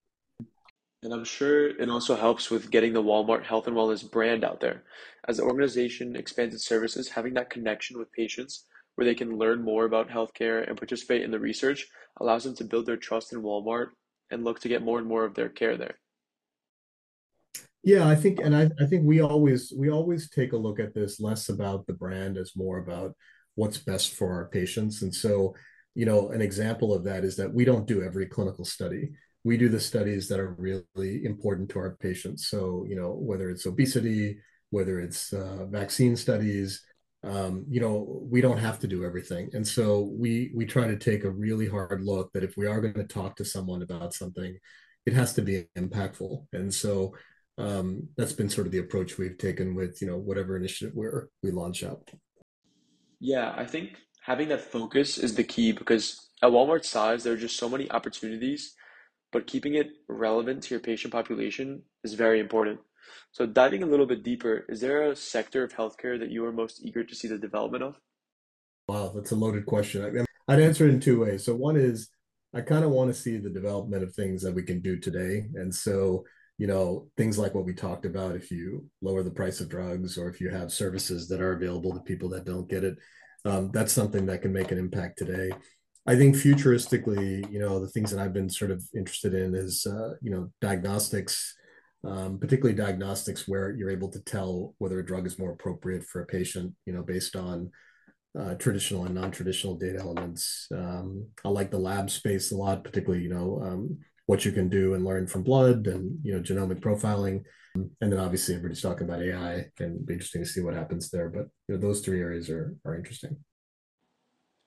and 1.04 1.12
I'm 1.12 1.24
sure 1.24 1.68
it 1.68 1.88
also 1.90 2.16
helps 2.16 2.50
with 2.50 2.70
getting 2.70 2.94
the 2.94 3.02
Walmart 3.02 3.44
health 3.44 3.66
and 3.66 3.76
wellness 3.76 4.10
brand 4.10 4.44
out 4.44 4.60
there. 4.60 4.84
As 5.28 5.36
the 5.36 5.42
organization 5.42 6.16
expands 6.16 6.54
its 6.54 6.66
services, 6.66 7.08
having 7.08 7.34
that 7.34 7.50
connection 7.50 7.98
with 7.98 8.12
patients 8.12 8.64
where 8.94 9.04
they 9.04 9.14
can 9.14 9.38
learn 9.38 9.62
more 9.62 9.84
about 9.84 10.08
healthcare 10.08 10.66
and 10.66 10.78
participate 10.78 11.22
in 11.22 11.30
the 11.30 11.38
research 11.38 11.86
allows 12.20 12.44
them 12.44 12.56
to 12.56 12.64
build 12.64 12.86
their 12.86 12.96
trust 12.96 13.32
in 13.32 13.42
Walmart 13.42 13.88
and 14.30 14.44
look 14.44 14.60
to 14.60 14.68
get 14.68 14.82
more 14.82 14.98
and 14.98 15.06
more 15.06 15.24
of 15.24 15.34
their 15.34 15.48
care 15.48 15.76
there. 15.76 15.98
Yeah, 17.82 18.08
I 18.08 18.14
think, 18.14 18.40
and 18.40 18.56
I, 18.56 18.70
I 18.80 18.86
think 18.86 19.04
we 19.04 19.20
always 19.20 19.72
we 19.76 19.90
always 19.90 20.30
take 20.30 20.54
a 20.54 20.56
look 20.56 20.80
at 20.80 20.94
this 20.94 21.20
less 21.20 21.50
about 21.50 21.86
the 21.86 21.92
brand 21.92 22.38
as 22.38 22.56
more 22.56 22.78
about 22.78 23.14
what's 23.56 23.76
best 23.76 24.14
for 24.14 24.32
our 24.32 24.48
patients. 24.48 25.02
And 25.02 25.14
so, 25.14 25.54
you 25.94 26.06
know, 26.06 26.30
an 26.30 26.40
example 26.40 26.94
of 26.94 27.04
that 27.04 27.24
is 27.24 27.36
that 27.36 27.52
we 27.52 27.66
don't 27.66 27.86
do 27.86 28.02
every 28.02 28.26
clinical 28.26 28.64
study 28.64 29.12
we 29.44 29.58
do 29.58 29.68
the 29.68 29.80
studies 29.80 30.26
that 30.28 30.40
are 30.40 30.54
really 30.58 31.24
important 31.24 31.68
to 31.70 31.78
our 31.78 31.96
patients. 32.00 32.48
So, 32.48 32.84
you 32.88 32.96
know, 32.96 33.12
whether 33.12 33.50
it's 33.50 33.66
obesity, 33.66 34.38
whether 34.70 35.00
it's 35.00 35.32
uh, 35.32 35.66
vaccine 35.68 36.16
studies, 36.16 36.82
um, 37.22 37.64
you 37.68 37.80
know, 37.80 38.22
we 38.30 38.40
don't 38.40 38.58
have 38.58 38.78
to 38.80 38.86
do 38.86 39.04
everything. 39.04 39.50
And 39.52 39.66
so 39.66 40.10
we 40.12 40.50
we 40.54 40.64
try 40.66 40.86
to 40.86 40.96
take 40.96 41.24
a 41.24 41.30
really 41.30 41.68
hard 41.68 42.02
look 42.02 42.32
that 42.32 42.44
if 42.44 42.56
we 42.56 42.66
are 42.66 42.80
going 42.80 42.94
to 42.94 43.04
talk 43.04 43.36
to 43.36 43.44
someone 43.44 43.82
about 43.82 44.14
something, 44.14 44.58
it 45.06 45.12
has 45.12 45.34
to 45.34 45.42
be 45.42 45.66
impactful. 45.76 46.46
And 46.52 46.72
so 46.72 47.14
um, 47.56 48.08
that's 48.16 48.32
been 48.32 48.48
sort 48.48 48.66
of 48.66 48.72
the 48.72 48.78
approach 48.78 49.16
we've 49.16 49.38
taken 49.38 49.74
with, 49.74 50.00
you 50.02 50.08
know, 50.08 50.18
whatever 50.18 50.56
initiative 50.56 50.94
where 50.94 51.28
we 51.42 51.50
launch 51.50 51.84
out. 51.84 52.10
Yeah, 53.20 53.54
I 53.56 53.64
think 53.64 53.96
having 54.22 54.48
that 54.48 54.60
focus 54.60 55.18
is 55.18 55.34
the 55.34 55.44
key 55.44 55.72
because 55.72 56.30
at 56.42 56.50
Walmart 56.50 56.84
size, 56.84 57.22
there 57.22 57.34
are 57.34 57.38
just 57.38 57.56
so 57.56 57.68
many 57.68 57.90
opportunities 57.90 58.74
but 59.34 59.48
keeping 59.48 59.74
it 59.74 59.90
relevant 60.08 60.62
to 60.62 60.70
your 60.72 60.80
patient 60.80 61.12
population 61.12 61.82
is 62.04 62.14
very 62.14 62.38
important. 62.38 62.78
So, 63.32 63.44
diving 63.44 63.82
a 63.82 63.86
little 63.86 64.06
bit 64.06 64.22
deeper, 64.22 64.64
is 64.68 64.80
there 64.80 65.10
a 65.10 65.16
sector 65.16 65.64
of 65.64 65.74
healthcare 65.74 66.18
that 66.20 66.30
you 66.30 66.44
are 66.46 66.52
most 66.52 66.80
eager 66.82 67.02
to 67.02 67.14
see 67.16 67.26
the 67.26 67.36
development 67.36 67.82
of? 67.82 67.96
Wow, 68.88 69.12
that's 69.12 69.32
a 69.32 69.36
loaded 69.36 69.66
question. 69.66 70.24
I'd 70.46 70.60
answer 70.60 70.86
it 70.86 70.90
in 70.90 71.00
two 71.00 71.20
ways. 71.20 71.44
So, 71.44 71.54
one 71.54 71.76
is 71.76 72.08
I 72.54 72.60
kind 72.60 72.84
of 72.84 72.92
want 72.92 73.12
to 73.12 73.20
see 73.20 73.36
the 73.36 73.50
development 73.50 74.04
of 74.04 74.14
things 74.14 74.40
that 74.42 74.54
we 74.54 74.62
can 74.62 74.80
do 74.80 75.00
today. 75.00 75.46
And 75.56 75.74
so, 75.74 76.24
you 76.56 76.68
know, 76.68 77.08
things 77.16 77.36
like 77.36 77.56
what 77.56 77.64
we 77.64 77.74
talked 77.74 78.06
about, 78.06 78.36
if 78.36 78.52
you 78.52 78.88
lower 79.02 79.24
the 79.24 79.32
price 79.32 79.60
of 79.60 79.68
drugs 79.68 80.16
or 80.16 80.28
if 80.28 80.40
you 80.40 80.48
have 80.50 80.72
services 80.72 81.26
that 81.28 81.40
are 81.40 81.54
available 81.54 81.92
to 81.92 82.00
people 82.00 82.28
that 82.28 82.44
don't 82.44 82.70
get 82.70 82.84
it, 82.84 82.96
um, 83.44 83.72
that's 83.72 83.92
something 83.92 84.26
that 84.26 84.42
can 84.42 84.52
make 84.52 84.70
an 84.70 84.78
impact 84.78 85.18
today. 85.18 85.50
I 86.06 86.16
think 86.16 86.36
futuristically, 86.36 87.50
you 87.50 87.58
know, 87.58 87.80
the 87.80 87.88
things 87.88 88.10
that 88.10 88.20
I've 88.20 88.34
been 88.34 88.50
sort 88.50 88.70
of 88.70 88.82
interested 88.94 89.32
in 89.32 89.54
is, 89.54 89.86
uh, 89.86 90.14
you 90.20 90.30
know, 90.30 90.50
diagnostics, 90.60 91.56
um, 92.06 92.38
particularly 92.38 92.76
diagnostics 92.76 93.48
where 93.48 93.70
you're 93.70 93.90
able 93.90 94.10
to 94.10 94.20
tell 94.20 94.74
whether 94.78 94.98
a 94.98 95.06
drug 95.06 95.26
is 95.26 95.38
more 95.38 95.52
appropriate 95.52 96.04
for 96.04 96.20
a 96.20 96.26
patient, 96.26 96.74
you 96.84 96.92
know, 96.92 97.02
based 97.02 97.36
on 97.36 97.70
uh, 98.38 98.54
traditional 98.56 99.06
and 99.06 99.14
non-traditional 99.14 99.76
data 99.76 99.98
elements. 99.98 100.66
Um, 100.74 101.26
I 101.44 101.48
like 101.48 101.70
the 101.70 101.78
lab 101.78 102.10
space 102.10 102.52
a 102.52 102.56
lot, 102.56 102.84
particularly, 102.84 103.22
you 103.22 103.30
know, 103.30 103.60
um, 103.62 103.98
what 104.26 104.44
you 104.44 104.52
can 104.52 104.68
do 104.68 104.94
and 104.94 105.04
learn 105.04 105.26
from 105.26 105.42
blood 105.42 105.86
and, 105.86 106.18
you 106.22 106.34
know, 106.34 106.40
genomic 106.40 106.80
profiling. 106.80 107.42
And 107.74 108.12
then 108.12 108.18
obviously 108.18 108.54
everybody's 108.54 108.82
talking 108.82 109.08
about 109.08 109.22
AI 109.22 109.66
and 109.80 110.04
be 110.04 110.14
interesting 110.14 110.42
to 110.42 110.48
see 110.48 110.60
what 110.60 110.74
happens 110.74 111.10
there. 111.10 111.28
But, 111.28 111.46
you 111.68 111.74
know, 111.74 111.80
those 111.80 112.00
three 112.00 112.20
areas 112.20 112.50
are, 112.50 112.76
are 112.84 112.94
interesting. 112.94 113.36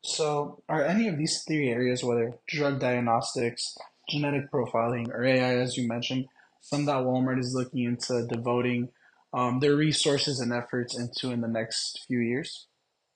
So, 0.08 0.64
are 0.70 0.86
any 0.86 1.10
of 1.10 1.18
these 1.18 1.44
three 1.44 1.70
areas, 1.70 2.02
whether 2.02 2.40
drug 2.48 2.80
diagnostics, 2.80 3.78
genetic 4.10 4.50
profiling, 4.50 5.10
or 5.10 5.26
AI, 5.26 5.58
as 5.58 5.76
you 5.76 5.86
mentioned, 5.86 6.28
some 6.62 6.86
that 6.86 7.04
Walmart 7.04 7.40
is 7.40 7.54
looking 7.54 7.84
into 7.84 8.26
devoting 8.28 8.88
um, 9.34 9.60
their 9.60 9.76
resources 9.76 10.40
and 10.40 10.54
efforts 10.54 10.98
into 10.98 11.32
in 11.34 11.42
the 11.42 11.48
next 11.50 12.06
few 12.08 12.20
years? 12.20 12.68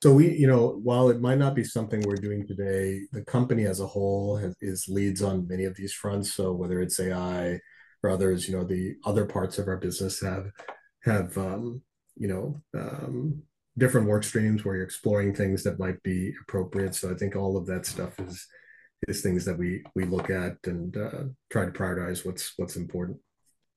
So 0.04 0.14
we, 0.14 0.36
you 0.36 0.48
know, 0.48 0.82
while 0.84 1.10
it 1.10 1.22
might 1.22 1.38
not 1.38 1.56
be 1.56 1.64
something 1.64 2.02
we're 2.02 2.16
doing 2.16 2.46
today, 2.46 3.04
the 3.14 3.24
company 3.24 3.66
as 3.66 3.80
a 3.80 3.88
whole 3.88 4.36
has, 4.36 4.54
is 4.60 4.90
leads 4.90 5.22
on 5.22 5.48
many 5.48 5.64
of 5.64 5.78
these 5.78 5.94
fronts. 5.94 6.34
So 6.34 6.52
whether 6.52 6.82
it's 6.82 7.00
AI 7.00 7.62
or 8.04 8.10
others, 8.10 8.50
you 8.50 8.58
know, 8.58 8.66
the 8.66 8.96
other 9.06 9.26
parts 9.26 9.58
of 9.58 9.70
our 9.70 9.78
business 9.78 10.22
have 10.22 10.52
have 11.04 11.38
um, 11.38 11.84
you 12.18 12.28
know 12.28 12.62
um, 12.78 13.44
different 13.78 14.08
work 14.08 14.24
streams 14.24 14.64
where 14.64 14.76
you're 14.76 14.84
exploring 14.84 15.34
things 15.34 15.64
that 15.64 15.80
might 15.80 16.02
be 16.04 16.34
appropriate. 16.42 16.96
So 16.96 17.12
I 17.12 17.16
think 17.16 17.36
all 17.36 17.58
of 17.58 17.66
that 17.68 17.86
stuff 17.86 18.20
is 18.20 18.48
is 19.08 19.22
things 19.22 19.46
that 19.46 19.58
we 19.58 19.84
we 19.96 20.06
look 20.06 20.30
at 20.30 20.58
and 20.66 20.96
uh, 20.96 21.24
try 21.50 21.66
to 21.66 21.72
prioritize 21.72 22.26
what's 22.26 22.54
what's 22.58 22.76
important. 22.76 23.18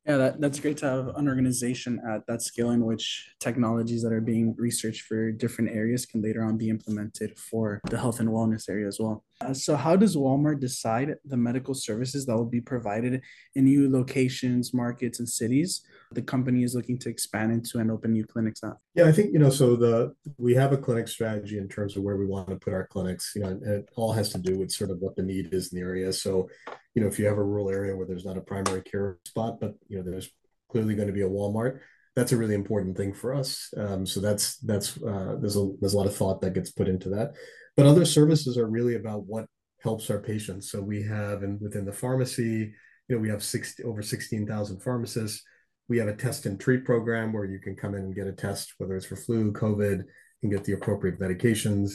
Yeah, 0.07 0.19
that, 0.19 0.39
that's 0.39 0.61
great 0.61 0.77
to 0.79 0.87
have 0.87 1.09
an 1.17 1.29
organization 1.29 1.99
at 2.07 2.27
that 2.27 2.43
scale 2.43 2.73
in 2.73 2.85
which 2.85 3.27
technologies 3.41 4.03
that 4.03 4.13
are 4.13 4.21
being 4.21 4.55
researched 4.59 5.07
for 5.07 5.33
different 5.33 5.71
areas 5.71 6.05
can 6.05 6.21
later 6.21 6.45
on 6.45 6.59
be 6.59 6.69
implemented 6.69 7.39
for 7.39 7.81
the 7.89 7.97
health 7.97 8.21
and 8.21 8.29
wellness 8.29 8.69
area 8.69 8.87
as 8.87 8.99
well. 9.01 9.25
Uh, 9.41 9.55
so, 9.55 9.77
how 9.77 9.97
does 9.97 10.15
Walmart 10.15 10.61
decide 10.61 11.15
the 11.25 11.39
medical 11.39 11.73
services 11.73 12.27
that 12.27 12.37
will 12.37 12.45
be 12.45 12.61
provided 12.61 13.23
in 13.55 13.65
new 13.65 13.91
locations, 13.91 14.75
markets, 14.75 15.21
and 15.21 15.29
cities? 15.29 15.83
The 16.13 16.23
company 16.23 16.63
is 16.63 16.75
looking 16.75 16.99
to 16.99 17.09
expand 17.09 17.53
into 17.53 17.79
and 17.79 17.91
open 17.91 18.13
new 18.13 18.25
clinics 18.25 18.63
now. 18.63 18.79
Yeah, 18.95 19.07
I 19.07 19.13
think 19.13 19.33
you 19.33 19.39
know. 19.39 19.51
So 19.51 19.77
the 19.77 20.15
we 20.39 20.55
have 20.55 20.73
a 20.73 20.77
clinic 20.77 21.09
strategy 21.09 21.59
in 21.59 21.69
terms 21.69 21.97
of 21.97 22.03
where 22.03 22.17
we 22.17 22.27
want 22.27 22.49
to 22.49 22.57
put 22.57 22.73
our 22.73 22.87
clinics. 22.87 23.33
You 23.35 23.43
know, 23.43 23.49
and 23.49 23.67
it 23.67 23.89
all 23.97 24.13
has 24.13 24.31
to 24.31 24.39
do 24.39 24.59
with 24.59 24.71
sort 24.71 24.91
of 24.91 24.99
what 24.99 25.17
the 25.17 25.23
need 25.23 25.53
is 25.53 25.73
in 25.73 25.79
the 25.79 25.85
area. 25.85 26.13
So 26.13 26.49
you 26.95 27.03
know, 27.03 27.09
if 27.09 27.19
you 27.19 27.27
have 27.27 27.39
a 27.39 27.43
rural 27.43 27.71
area 27.71 27.97
where 27.97 28.07
there's 28.07 28.25
not 28.25 28.39
a 28.39 28.43
primary 28.43 28.83
care 28.83 29.19
spot, 29.25 29.61
but 29.61 29.75
you 29.89 29.99
know, 29.99 30.09
there's 30.09 30.31
clearly 30.71 30.95
going 30.95 31.09
to 31.09 31.15
be 31.15 31.23
a 31.23 31.29
Walmart, 31.29 31.81
that's 32.17 32.33
a 32.33 32.37
really 32.37 32.55
important 32.55 32.97
thing 32.97 33.13
for 33.13 33.35
us. 33.35 33.73
Um, 33.77 34.07
so 34.07 34.21
that's 34.21 34.59
that's 34.59 34.97
uh, 35.03 35.37
there's 35.41 35.57
a 35.57 35.71
there's 35.81 35.95
a 35.95 35.97
lot 35.97 36.07
of 36.07 36.17
thought 36.17 36.41
that 36.41 36.55
gets 36.55 36.71
put 36.71 36.89
into 36.89 37.09
that. 37.11 37.33
But 37.77 37.87
other 37.87 38.05
services 38.05 38.57
are 38.57 38.69
really 38.69 38.95
about 38.95 39.27
what 39.27 39.47
helps 39.83 40.11
our 40.11 40.21
patients. 40.21 40.71
So 40.71 40.81
we 40.81 41.03
have 41.03 41.43
and 41.43 41.61
within 41.61 41.85
the 41.85 41.93
pharmacy, 41.93 42.73
you 43.09 43.17
know, 43.17 43.19
we 43.19 43.29
have 43.29 43.43
six 43.43 43.75
over 43.85 44.03
sixteen 44.03 44.47
thousand 44.47 44.81
pharmacists. 44.81 45.43
We 45.89 45.99
have 45.99 46.09
a 46.09 46.17
test 46.17 46.47
and 46.47 46.59
treat 46.59 46.85
program 46.85 47.33
where 47.33 47.45
you 47.45 47.59
can 47.59 47.77
come 47.77 47.95
in 47.95 48.03
and 48.03 48.15
get 48.15 48.27
a 48.27 48.33
test, 48.33 48.75
whether 48.79 48.97
it's 48.97 49.07
for 49.07 49.17
flu, 49.17 49.53
COVID, 49.53 50.05
and 50.43 50.53
get 50.53 50.65
the 50.65 50.73
appropriate 50.73 51.21
medications. 51.21 51.95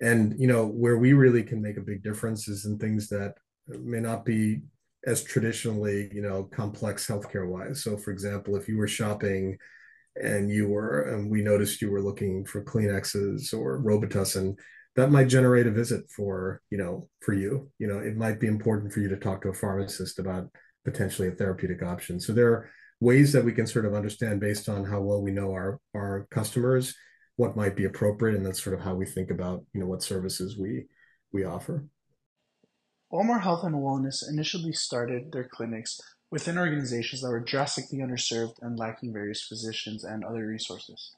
And 0.00 0.34
you 0.38 0.46
know 0.46 0.66
where 0.66 0.98
we 0.98 1.12
really 1.12 1.42
can 1.42 1.60
make 1.60 1.76
a 1.76 1.82
big 1.82 2.02
difference 2.02 2.48
is 2.48 2.64
in 2.64 2.78
things 2.78 3.08
that 3.08 3.34
may 3.68 4.00
not 4.00 4.24
be 4.24 4.62
as 5.06 5.22
traditionally, 5.22 6.10
you 6.12 6.22
know, 6.22 6.44
complex 6.44 7.06
healthcare 7.06 7.48
wise. 7.48 7.82
So, 7.82 7.96
for 7.96 8.10
example, 8.10 8.56
if 8.56 8.68
you 8.68 8.76
were 8.76 8.88
shopping 8.88 9.56
and 10.20 10.50
you 10.50 10.68
were, 10.68 11.02
and 11.02 11.30
we 11.30 11.42
noticed 11.42 11.80
you 11.80 11.90
were 11.90 12.02
looking 12.02 12.44
for 12.44 12.64
Kleenexes 12.64 13.54
or 13.54 13.80
Robitussin, 13.82 14.56
that 14.96 15.10
might 15.10 15.28
generate 15.28 15.66
a 15.66 15.70
visit 15.70 16.10
for, 16.10 16.60
you 16.70 16.76
know, 16.76 17.08
for 17.20 17.32
you. 17.32 17.70
You 17.78 17.86
know, 17.86 17.98
it 17.98 18.16
might 18.16 18.40
be 18.40 18.48
important 18.48 18.92
for 18.92 19.00
you 19.00 19.08
to 19.08 19.16
talk 19.16 19.42
to 19.42 19.48
a 19.48 19.54
pharmacist 19.54 20.18
about 20.18 20.48
potentially 20.84 21.28
a 21.28 21.32
therapeutic 21.32 21.82
option. 21.82 22.20
So 22.20 22.32
there 22.32 22.70
ways 23.00 23.32
that 23.32 23.44
we 23.44 23.52
can 23.52 23.66
sort 23.66 23.86
of 23.86 23.94
understand 23.94 24.40
based 24.40 24.68
on 24.68 24.84
how 24.84 25.00
well 25.00 25.22
we 25.22 25.30
know 25.30 25.52
our 25.52 25.80
our 25.94 26.26
customers 26.30 26.94
what 27.36 27.56
might 27.56 27.74
be 27.74 27.86
appropriate, 27.86 28.36
and 28.36 28.44
that's 28.44 28.62
sort 28.62 28.74
of 28.74 28.82
how 28.82 28.94
we 28.94 29.06
think 29.06 29.30
about, 29.30 29.64
you 29.72 29.80
know, 29.80 29.86
what 29.86 30.02
services 30.02 30.58
we 30.58 30.84
we 31.32 31.42
offer. 31.42 31.86
Walmart 33.10 33.42
Health 33.42 33.64
and 33.64 33.74
Wellness 33.74 34.28
initially 34.28 34.72
started 34.72 35.32
their 35.32 35.48
clinics 35.50 35.98
within 36.30 36.58
organizations 36.58 37.22
that 37.22 37.30
were 37.30 37.40
drastically 37.40 37.98
underserved 37.98 38.54
and 38.60 38.78
lacking 38.78 39.12
various 39.12 39.42
physicians 39.42 40.04
and 40.04 40.22
other 40.22 40.46
resources. 40.46 41.12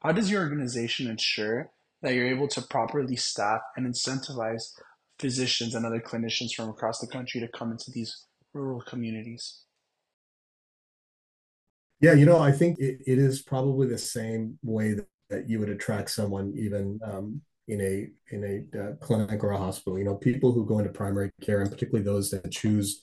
How 0.00 0.12
does 0.12 0.30
your 0.30 0.42
organization 0.42 1.08
ensure 1.08 1.70
that 2.00 2.14
you're 2.14 2.26
able 2.26 2.48
to 2.48 2.62
properly 2.62 3.16
staff 3.16 3.60
and 3.76 3.86
incentivize 3.86 4.72
physicians 5.18 5.74
and 5.74 5.84
other 5.86 6.00
clinicians 6.00 6.54
from 6.54 6.70
across 6.70 6.98
the 6.98 7.06
country 7.06 7.40
to 7.40 7.48
come 7.48 7.70
into 7.70 7.90
these 7.90 8.26
rural 8.54 8.80
communities? 8.80 9.60
Yeah, 12.02 12.14
you 12.14 12.26
know, 12.26 12.40
I 12.40 12.50
think 12.50 12.80
it, 12.80 12.98
it 13.06 13.18
is 13.18 13.42
probably 13.42 13.86
the 13.86 13.96
same 13.96 14.58
way 14.62 14.94
that, 14.94 15.06
that 15.30 15.48
you 15.48 15.60
would 15.60 15.68
attract 15.68 16.10
someone 16.10 16.52
even 16.56 16.98
um, 17.04 17.40
in 17.68 17.80
a 17.80 18.08
in 18.34 18.66
a 18.74 18.78
uh, 18.78 18.92
clinic 18.96 19.42
or 19.44 19.52
a 19.52 19.58
hospital. 19.58 19.98
You 19.98 20.04
know, 20.04 20.16
people 20.16 20.52
who 20.52 20.66
go 20.66 20.80
into 20.80 20.90
primary 20.90 21.30
care, 21.40 21.60
and 21.60 21.70
particularly 21.70 22.04
those 22.04 22.30
that 22.30 22.50
choose 22.50 23.00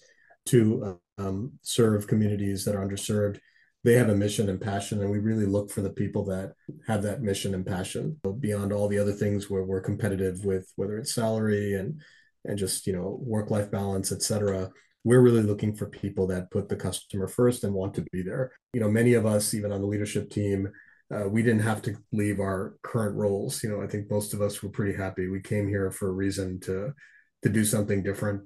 to 0.47 0.99
um, 1.17 1.53
serve 1.61 2.07
communities 2.07 2.65
that 2.65 2.75
are 2.75 2.85
underserved, 2.85 3.39
they 3.85 3.93
have 3.93 4.09
a 4.09 4.15
mission 4.15 4.49
and 4.49 4.59
passion, 4.59 5.01
and 5.01 5.09
we 5.09 5.19
really 5.19 5.45
look 5.45 5.71
for 5.71 5.81
the 5.81 5.89
people 5.89 6.25
that 6.25 6.53
have 6.85 7.01
that 7.03 7.21
mission 7.21 7.53
and 7.53 7.65
passion 7.65 8.19
beyond 8.41 8.73
all 8.73 8.89
the 8.89 8.99
other 8.99 9.13
things 9.13 9.49
where 9.49 9.63
we're 9.63 9.81
competitive 9.81 10.43
with, 10.43 10.69
whether 10.75 10.97
it's 10.97 11.15
salary 11.15 11.75
and 11.75 12.01
and 12.43 12.57
just 12.57 12.85
you 12.85 12.91
know 12.91 13.17
work 13.21 13.49
life 13.49 13.71
balance, 13.71 14.11
et 14.11 14.21
cetera. 14.21 14.69
We're 15.03 15.21
really 15.21 15.43
looking 15.43 15.73
for 15.73 15.85
people 15.87 16.27
that 16.27 16.51
put 16.51 16.69
the 16.69 16.75
customer 16.75 17.27
first 17.27 17.63
and 17.63 17.73
want 17.73 17.93
to 17.95 18.05
be 18.11 18.21
there. 18.21 18.51
You 18.73 18.81
know, 18.81 18.89
many 18.89 19.13
of 19.13 19.25
us, 19.25 19.53
even 19.53 19.71
on 19.71 19.81
the 19.81 19.87
leadership 19.87 20.29
team, 20.29 20.69
uh, 21.13 21.27
we 21.27 21.41
didn't 21.41 21.61
have 21.61 21.81
to 21.83 21.95
leave 22.11 22.39
our 22.39 22.77
current 22.83 23.15
roles. 23.15 23.63
You 23.63 23.69
know, 23.69 23.81
I 23.81 23.87
think 23.87 24.11
most 24.11 24.33
of 24.33 24.41
us 24.41 24.61
were 24.61 24.69
pretty 24.69 24.95
happy. 24.95 25.27
We 25.27 25.41
came 25.41 25.67
here 25.67 25.89
for 25.91 26.09
a 26.09 26.13
reason 26.13 26.59
to 26.61 26.93
to 27.43 27.49
do 27.49 27.63
something 27.63 28.03
different. 28.03 28.43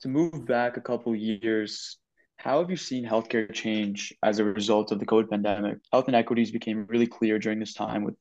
To 0.00 0.08
move 0.08 0.46
back 0.46 0.76
a 0.76 0.80
couple 0.80 1.14
years, 1.14 1.98
how 2.38 2.60
have 2.60 2.70
you 2.70 2.76
seen 2.76 3.04
healthcare 3.04 3.52
change 3.52 4.14
as 4.22 4.38
a 4.38 4.44
result 4.44 4.92
of 4.92 5.00
the 5.00 5.06
COVID 5.06 5.28
pandemic? 5.28 5.78
Health 5.92 6.08
inequities 6.08 6.50
became 6.50 6.86
really 6.88 7.06
clear 7.06 7.38
during 7.38 7.58
this 7.58 7.74
time 7.74 8.04
with 8.04 8.14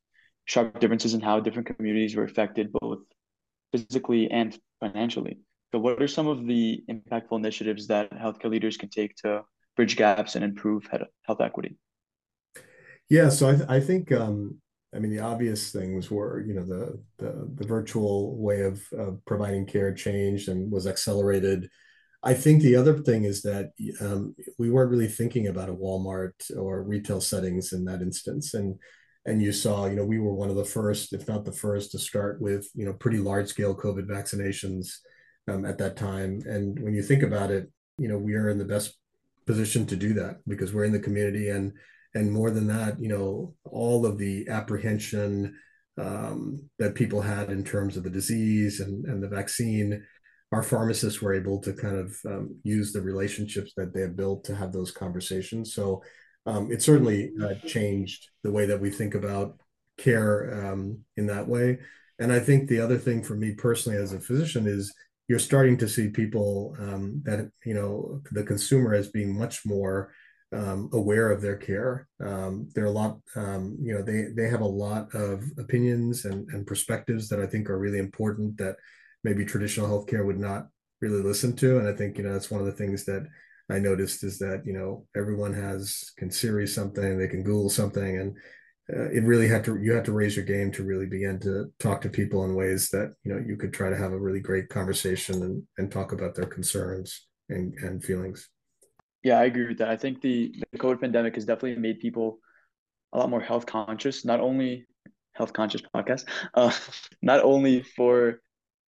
sharp 0.46 0.80
differences 0.80 1.14
in 1.14 1.22
how 1.22 1.40
different 1.40 1.68
communities 1.68 2.16
were 2.16 2.24
affected 2.24 2.72
both 2.74 3.00
physically 3.72 4.30
and 4.32 4.58
financially. 4.80 5.40
So 5.72 5.80
what 5.80 6.02
are 6.02 6.08
some 6.08 6.28
of 6.28 6.48
the 6.48 6.84
impactful 6.90 7.38
initiatives 7.38 7.88
that 7.88 8.12
healthcare 8.12 8.50
leaders 8.50 8.78
can 8.78 8.90
take 8.90 9.16
to 9.18 9.44
bridge 9.76 9.98
gaps 9.98 10.36
and 10.36 10.44
improve 10.44 10.88
health 11.24 11.42
equity? 11.42 11.78
Yeah, 13.10 13.30
so 13.30 13.50
I, 13.50 13.56
th- 13.56 13.70
I 13.70 13.80
think 13.80 14.12
um, 14.12 14.60
I 14.96 15.00
mean 15.00 15.12
the 15.12 15.20
obvious 15.20 15.72
things 15.72 16.10
were 16.10 16.42
you 16.42 16.54
know 16.54 16.66
the 16.66 17.02
the, 17.18 17.50
the 17.56 17.68
virtual 17.68 18.38
way 18.38 18.62
of, 18.62 18.82
of 18.94 19.24
providing 19.26 19.66
care 19.66 19.94
changed 19.94 20.50
and 20.50 20.72
was 20.72 20.88
accelerated. 20.88 21.70
I 22.24 22.34
think 22.34 22.62
the 22.62 22.76
other 22.76 22.98
thing 22.98 23.26
is 23.26 23.42
that 23.44 23.72
um, 24.02 24.36
we 24.58 24.70
weren't 24.70 24.90
really 24.92 25.08
thinking 25.08 25.48
about 25.48 25.70
a 25.70 25.74
Walmart 25.74 26.34
or 26.58 26.84
retail 26.84 27.22
settings 27.22 27.74
in 27.74 27.86
that 27.86 28.02
instance, 28.02 28.54
and 28.54 28.76
and 29.26 29.42
you 29.42 29.52
saw 29.52 29.86
you 29.86 29.96
know 29.96 30.06
we 30.06 30.20
were 30.20 30.34
one 30.34 30.50
of 30.50 30.56
the 30.56 30.66
first, 30.66 31.14
if 31.14 31.28
not 31.28 31.44
the 31.44 31.52
first, 31.52 31.92
to 31.92 32.00
start 32.00 32.42
with 32.42 32.70
you 32.74 32.86
know 32.86 32.94
pretty 32.94 33.20
large 33.20 33.48
scale 33.50 33.76
COVID 33.76 34.08
vaccinations 34.08 34.88
um, 35.48 35.66
at 35.66 35.78
that 35.78 35.96
time. 35.96 36.42
And 36.46 36.80
when 36.80 36.94
you 36.94 37.04
think 37.04 37.24
about 37.24 37.52
it, 37.52 37.72
you 37.98 38.08
know 38.08 38.18
we 38.18 38.36
are 38.36 38.50
in 38.50 38.58
the 38.58 38.66
best 38.66 38.98
position 39.46 39.86
to 39.88 39.96
do 39.96 40.14
that 40.14 40.38
because 40.48 40.74
we're 40.74 40.84
in 40.84 40.92
the 40.92 41.00
community 41.00 41.50
and 41.50 41.74
and 42.18 42.32
more 42.32 42.52
than 42.52 42.68
that, 42.68 43.00
you 43.00 43.10
know, 43.10 43.54
all 43.66 44.06
of 44.06 44.18
the 44.18 44.48
apprehension 44.50 45.56
um, 45.98 46.70
that 46.80 46.96
people 46.96 47.22
had 47.22 47.50
in 47.50 47.64
terms 47.64 47.98
of 47.98 48.04
the 48.04 48.10
disease 48.10 48.80
and, 48.80 49.06
and 49.06 49.22
the 49.22 49.28
vaccine, 49.28 50.04
our 50.52 50.64
pharmacists 50.64 51.22
were 51.22 51.34
able 51.34 51.60
to 51.60 51.74
kind 51.74 51.98
of 51.98 52.18
um, 52.26 52.56
use 52.64 52.92
the 52.92 53.02
relationships 53.02 53.74
that 53.78 53.94
they 53.94 54.02
have 54.02 54.16
built 54.16 54.44
to 54.46 54.56
have 54.56 54.72
those 54.72 54.92
conversations. 54.92 55.74
So 55.74 56.02
um, 56.46 56.72
it 56.72 56.82
certainly 56.82 57.32
uh, 57.44 57.56
changed 57.68 58.30
the 58.44 58.52
way 58.52 58.66
that 58.66 58.80
we 58.80 58.90
think 58.90 59.14
about 59.14 59.60
care 59.98 60.72
um, 60.72 61.00
in 61.18 61.28
that 61.28 61.48
way. 61.48 61.80
And 62.20 62.32
I 62.32 62.40
think 62.40 62.68
the 62.68 62.80
other 62.80 62.98
thing 62.98 63.22
for 63.22 63.36
me 63.36 63.54
personally 63.54 63.98
as 63.98 64.14
a 64.14 64.20
physician 64.20 64.66
is 64.66 64.94
you're 65.28 65.40
starting 65.40 65.78
to 65.78 65.90
see 65.90 66.10
people 66.10 66.76
um, 66.80 67.22
that 67.26 67.52
you 67.66 67.74
know 67.74 68.22
the 68.32 68.44
consumer 68.44 68.94
as 68.94 69.10
being 69.10 69.38
much 69.38 69.66
more 69.66 70.12
um, 70.54 70.90
aware 70.94 71.32
of 71.32 71.42
their 71.42 71.58
care. 71.58 72.08
Um, 72.24 72.70
they're 72.74 72.86
a 72.86 72.92
lot, 72.92 73.20
um, 73.36 73.78
you 73.82 73.94
know, 73.94 74.02
they 74.02 74.28
they 74.36 74.50
have 74.50 74.62
a 74.62 74.66
lot 74.66 75.14
of 75.14 75.44
opinions 75.58 76.26
and, 76.26 76.48
and 76.50 76.66
perspectives 76.66 77.28
that 77.30 77.40
I 77.40 77.48
think 77.48 77.70
are 77.70 77.80
really 77.80 78.00
important 78.00 78.58
that 78.58 78.78
maybe 79.24 79.44
traditional 79.44 79.88
healthcare 79.88 80.26
would 80.26 80.40
not 80.40 80.68
really 81.02 81.22
listen 81.22 81.56
to. 81.58 81.80
And 81.80 81.88
I 81.88 81.94
think 81.94 82.18
you 82.18 82.24
know 82.24 82.34
that's 82.34 82.52
one 82.52 82.62
of 82.62 82.66
the 82.66 82.72
things 82.72 83.04
that 83.06 83.28
I 83.70 83.80
noticed 83.80 84.24
is 84.24 84.40
that 84.40 84.64
you 84.66 84.74
know 84.74 85.06
everyone 85.16 85.54
has 85.54 86.12
can 86.18 86.32
Siri 86.32 86.68
something, 86.68 87.18
they 87.18 87.28
can 87.28 87.44
Google 87.44 87.70
something, 87.70 88.18
and 88.18 88.38
uh, 88.96 89.10
it 89.10 89.24
really 89.24 89.48
had 89.48 89.66
to 89.66 89.78
you 89.82 89.94
had 89.94 90.06
to 90.06 90.14
raise 90.14 90.36
your 90.36 90.46
game 90.46 90.72
to 90.72 90.84
really 90.84 91.06
begin 91.06 91.40
to 91.40 91.66
talk 91.80 92.00
to 92.02 92.10
people 92.10 92.46
in 92.46 92.56
ways 92.56 92.90
that 92.90 93.14
you 93.24 93.34
know 93.34 93.44
you 93.46 93.58
could 93.58 93.74
try 93.74 93.90
to 93.90 93.98
have 93.98 94.14
a 94.14 94.20
really 94.20 94.40
great 94.40 94.70
conversation 94.70 95.44
and 95.44 95.64
and 95.78 95.92
talk 95.92 96.14
about 96.14 96.36
their 96.36 96.46
concerns 96.46 97.28
and 97.50 97.74
and 97.80 98.04
feelings. 98.04 98.50
Yeah, 99.24 99.40
I 99.40 99.46
agree 99.46 99.68
with 99.68 99.80
that. 99.80 99.90
I 99.90 99.98
think 99.98 100.22
the, 100.22 100.54
the 100.72 100.78
COVID 100.78 101.02
pandemic 101.02 101.36
has 101.36 101.44
definitely 101.44 101.82
made 101.82 102.00
people 102.00 102.40
a 103.12 103.18
lot 103.18 103.30
more 103.30 103.42
health 103.42 103.66
conscious, 103.66 104.24
not 104.24 104.40
only 104.40 104.86
health 105.34 105.52
conscious 105.52 105.82
podcast, 105.94 106.26
uh, 106.54 106.72
not 107.22 107.44
only 107.44 107.84
for 107.84 108.42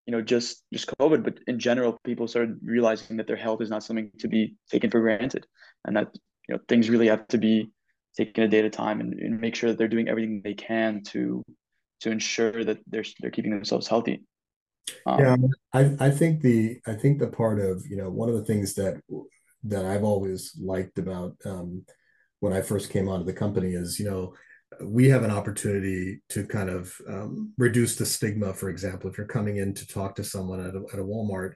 you 0.06 0.14
know 0.14 0.22
just 0.22 0.64
just 0.72 0.88
COVID, 0.98 1.24
but 1.24 1.40
in 1.48 1.60
general, 1.60 1.98
people 2.06 2.28
started 2.28 2.58
realizing 2.64 3.18
that 3.18 3.28
their 3.28 3.36
health 3.36 3.62
is 3.62 3.70
not 3.70 3.84
something 3.84 4.12
to 4.20 4.30
be 4.30 4.56
taken 4.72 4.90
for 4.90 5.02
granted, 5.02 5.46
and 5.84 5.98
that 5.98 6.08
you 6.48 6.56
know 6.56 6.62
things 6.70 6.90
really 6.90 7.08
have 7.08 7.28
to 7.28 7.38
be 7.38 7.70
taken 8.18 8.44
a 8.44 8.48
day 8.48 8.60
at 8.60 8.66
a 8.66 8.70
time, 8.70 9.00
and, 9.00 9.14
and 9.14 9.40
make 9.40 9.56
sure 9.56 9.70
that 9.70 9.78
they're 9.78 9.88
doing 9.88 10.10
everything 10.10 10.42
they 10.44 10.54
can 10.54 11.04
to 11.06 11.44
to 12.02 12.12
ensure 12.12 12.64
that 12.64 12.80
they're 12.88 13.06
they're 13.20 13.32
keeping 13.32 13.52
themselves 13.52 13.88
healthy. 13.88 14.24
Um, 15.06 15.20
yeah, 15.20 15.36
I 15.74 16.08
I 16.08 16.12
think 16.12 16.42
the 16.42 16.80
I 16.88 16.94
think 16.94 17.20
the 17.20 17.28
part 17.28 17.60
of 17.60 17.84
you 17.88 17.98
know 17.98 18.10
one 18.10 18.30
of 18.30 18.36
the 18.36 18.46
things 18.46 18.74
that 18.76 19.02
that 19.64 19.86
I've 19.86 20.04
always 20.04 20.58
liked 20.62 20.98
about 21.00 21.36
um, 21.46 21.86
when 22.40 22.54
I 22.54 22.62
first 22.62 22.90
came 22.90 23.10
onto 23.10 23.26
the 23.26 23.34
company 23.34 23.74
is, 23.74 24.00
you 24.00 24.10
know, 24.10 24.34
we 24.82 25.10
have 25.10 25.24
an 25.24 25.32
opportunity 25.32 26.22
to 26.30 26.46
kind 26.46 26.70
of 26.70 26.94
um, 27.08 27.54
reduce 27.58 27.96
the 27.96 28.06
stigma. 28.06 28.54
For 28.54 28.70
example, 28.70 29.10
if 29.10 29.18
you're 29.18 29.28
coming 29.28 29.58
in 29.58 29.74
to 29.74 29.88
talk 29.88 30.16
to 30.16 30.24
someone 30.24 30.62
at 30.62 30.76
a, 30.76 30.84
at 30.94 31.00
a 31.00 31.04
Walmart, 31.04 31.54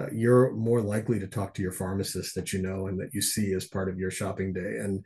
uh, 0.00 0.06
you're 0.12 0.52
more 0.52 0.80
likely 0.80 1.18
to 1.18 1.26
talk 1.26 1.52
to 1.54 1.62
your 1.62 1.72
pharmacist 1.72 2.34
that 2.36 2.52
you 2.52 2.62
know 2.62 2.86
and 2.86 3.00
that 3.00 3.12
you 3.12 3.20
see 3.20 3.52
as 3.54 3.66
part 3.66 3.88
of 3.88 3.98
your 3.98 4.10
shopping 4.10 4.52
day. 4.52 4.76
And 4.78 5.04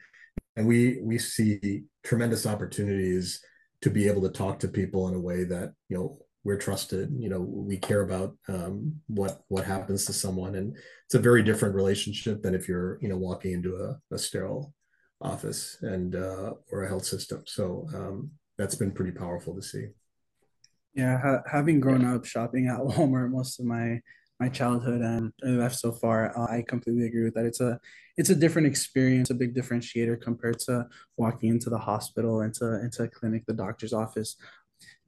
and 0.57 0.67
we 0.67 1.01
we 1.03 1.19
see 1.19 1.85
tremendous 2.05 2.47
opportunities 2.47 3.41
to 3.83 3.91
be 3.91 4.09
able 4.09 4.23
to 4.23 4.31
talk 4.31 4.59
to 4.61 4.69
people 4.69 5.09
in 5.09 5.15
a 5.15 5.21
way 5.21 5.45
that 5.45 5.73
you 5.89 5.97
know 5.97 6.19
we're 6.45 6.59
trusted 6.59 7.11
you 7.19 7.29
know 7.29 7.41
we 7.41 7.77
care 7.77 8.03
about 8.03 8.37
um, 8.49 9.01
what 9.07 9.43
what 9.49 9.65
happens 9.65 10.05
to 10.05 10.13
someone. 10.13 10.55
And 10.55 10.77
it's 11.07 11.15
a 11.15 11.19
very 11.19 11.43
different 11.43 11.75
relationship 11.75 12.43
than 12.43 12.55
if 12.55 12.69
you're 12.69 12.99
you 13.01 13.09
know 13.09 13.17
walking 13.17 13.53
into 13.53 13.77
a, 13.77 14.15
a 14.15 14.19
sterile 14.19 14.73
office 15.21 15.79
and 15.83 16.15
uh, 16.15 16.53
or 16.71 16.85
a 16.85 16.89
health 16.89 17.07
system. 17.07 17.43
So 17.47 17.89
um, 17.95 18.31
that's 18.59 18.75
been 18.75 18.93
pretty 18.93 19.13
powerful 19.13 19.55
to 19.55 19.63
see. 19.63 19.89
Yeah 20.95 21.19
ha- 21.21 21.43
having 21.51 21.81
grown 21.81 22.05
up 22.05 22.25
shopping 22.25 22.69
at 22.69 22.79
walmart 22.79 23.31
most 23.31 23.59
of 23.59 23.67
my 23.67 24.01
my 24.45 24.51
childhood 24.51 25.01
and 25.01 25.33
left 25.43 25.77
so 25.77 25.91
far 25.91 26.19
uh, 26.39 26.47
i 26.57 26.63
completely 26.73 27.07
agree 27.07 27.25
with 27.25 27.35
that. 27.35 27.47
It's 27.47 27.61
a 27.61 27.73
it's 28.21 28.31
a 28.31 28.41
different 28.45 28.67
experience 28.73 29.31
a 29.31 29.41
big 29.43 29.53
differentiator 29.59 30.17
compared 30.29 30.59
to 30.67 30.87
walking 31.17 31.49
into 31.55 31.71
the 31.71 31.83
hospital 31.91 32.35
into 32.47 32.65
into 32.85 33.03
a 33.05 33.09
clinic 33.09 33.43
the 33.47 33.61
doctor's 33.65 33.95
office. 34.05 34.31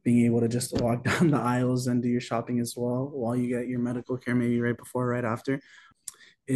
Being 0.05 0.25
able 0.29 0.40
to 0.40 0.49
just 0.49 0.70
walk 0.85 0.99
down 1.11 1.31
the 1.31 1.42
aisles 1.57 1.87
and 1.88 2.03
do 2.03 2.09
your 2.09 2.27
shopping 2.31 2.59
as 2.61 2.72
well 2.77 3.03
while 3.22 3.37
you 3.40 3.49
get 3.57 3.68
your 3.72 3.83
medical 3.90 4.16
care 4.16 4.35
maybe 4.35 4.61
right 4.61 4.81
before 4.85 5.07
right 5.14 5.29
after 5.35 5.61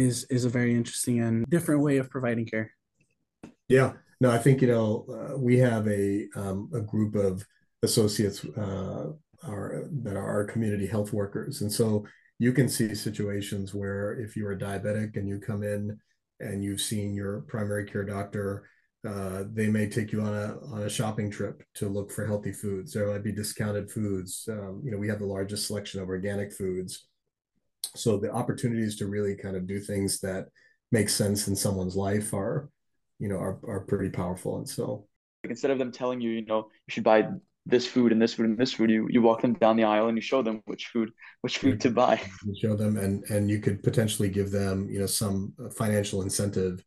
is 0.05 0.15
is 0.35 0.43
a 0.45 0.55
very 0.57 0.73
interesting 0.79 1.19
and 1.25 1.45
different 1.55 1.81
way 1.87 1.95
of 1.97 2.09
providing 2.15 2.47
care. 2.53 2.67
Yeah. 3.77 3.89
No 4.23 4.29
i 4.37 4.39
think 4.43 4.61
you 4.63 4.69
know 4.73 4.87
uh, 5.15 5.33
we 5.47 5.53
have 5.67 5.83
a 6.01 6.03
um, 6.41 6.57
a 6.79 6.81
group 6.93 7.13
of 7.27 7.33
associates 7.89 8.37
uh, 8.65 9.05
are 9.43 9.89
that 10.03 10.15
are 10.15 10.29
our 10.35 10.45
community 10.53 10.87
health 10.87 11.11
workers. 11.13 11.61
And 11.61 11.71
so 11.71 12.05
you 12.41 12.51
can 12.51 12.67
see 12.67 12.95
situations 12.95 13.71
where 13.71 14.19
if 14.19 14.35
you're 14.35 14.53
a 14.53 14.57
diabetic 14.57 15.15
and 15.15 15.29
you 15.29 15.37
come 15.37 15.61
in 15.61 15.95
and 16.39 16.63
you've 16.63 16.81
seen 16.81 17.13
your 17.13 17.41
primary 17.41 17.85
care 17.85 18.03
doctor 18.03 18.67
uh, 19.07 19.43
they 19.53 19.67
may 19.67 19.87
take 19.87 20.11
you 20.11 20.21
on 20.21 20.33
a 20.33 20.57
on 20.71 20.83
a 20.83 20.89
shopping 20.89 21.29
trip 21.31 21.63
to 21.73 21.89
look 21.89 22.11
for 22.11 22.25
healthy 22.25 22.51
foods. 22.51 22.93
There 22.93 23.07
might 23.07 23.23
be 23.23 23.31
discounted 23.31 23.89
foods. 23.89 24.47
Um, 24.47 24.81
you 24.83 24.91
know, 24.91 24.97
we 24.97 25.07
have 25.07 25.17
the 25.17 25.25
largest 25.25 25.65
selection 25.65 26.01
of 26.01 26.09
organic 26.09 26.53
foods, 26.53 27.07
so 27.95 28.17
the 28.17 28.31
opportunities 28.31 28.95
to 28.97 29.07
really 29.07 29.35
kind 29.35 29.55
of 29.55 29.65
do 29.65 29.79
things 29.79 30.19
that 30.19 30.49
make 30.91 31.09
sense 31.09 31.47
in 31.47 31.55
someone's 31.55 31.95
life 31.95 32.31
are, 32.31 32.69
you 33.17 33.27
know, 33.27 33.37
are 33.37 33.59
are 33.67 33.81
pretty 33.81 34.11
powerful. 34.11 34.57
And 34.57 34.69
so, 34.69 35.07
instead 35.43 35.71
of 35.71 35.79
them 35.79 35.91
telling 35.91 36.21
you, 36.21 36.29
you 36.29 36.45
know, 36.45 36.67
you 36.85 36.91
should 36.91 37.03
buy 37.03 37.27
this 37.65 37.85
food 37.85 38.11
and 38.11 38.21
this 38.21 38.33
food 38.33 38.47
and 38.47 38.57
this 38.57 38.73
food, 38.73 38.89
you 38.89 39.07
you 39.09 39.21
walk 39.21 39.41
them 39.41 39.53
down 39.53 39.77
the 39.77 39.83
aisle 39.83 40.07
and 40.07 40.17
you 40.17 40.21
show 40.21 40.41
them 40.41 40.61
which 40.65 40.87
food 40.87 41.11
which 41.41 41.57
food 41.59 41.79
to 41.81 41.89
buy. 41.89 42.21
You 42.45 42.55
show 42.59 42.75
them, 42.75 42.97
and 42.97 43.23
and 43.29 43.49
you 43.49 43.59
could 43.59 43.83
potentially 43.83 44.29
give 44.29 44.51
them, 44.51 44.89
you 44.89 44.99
know, 44.99 45.05
some 45.05 45.53
financial 45.75 46.21
incentive 46.21 46.83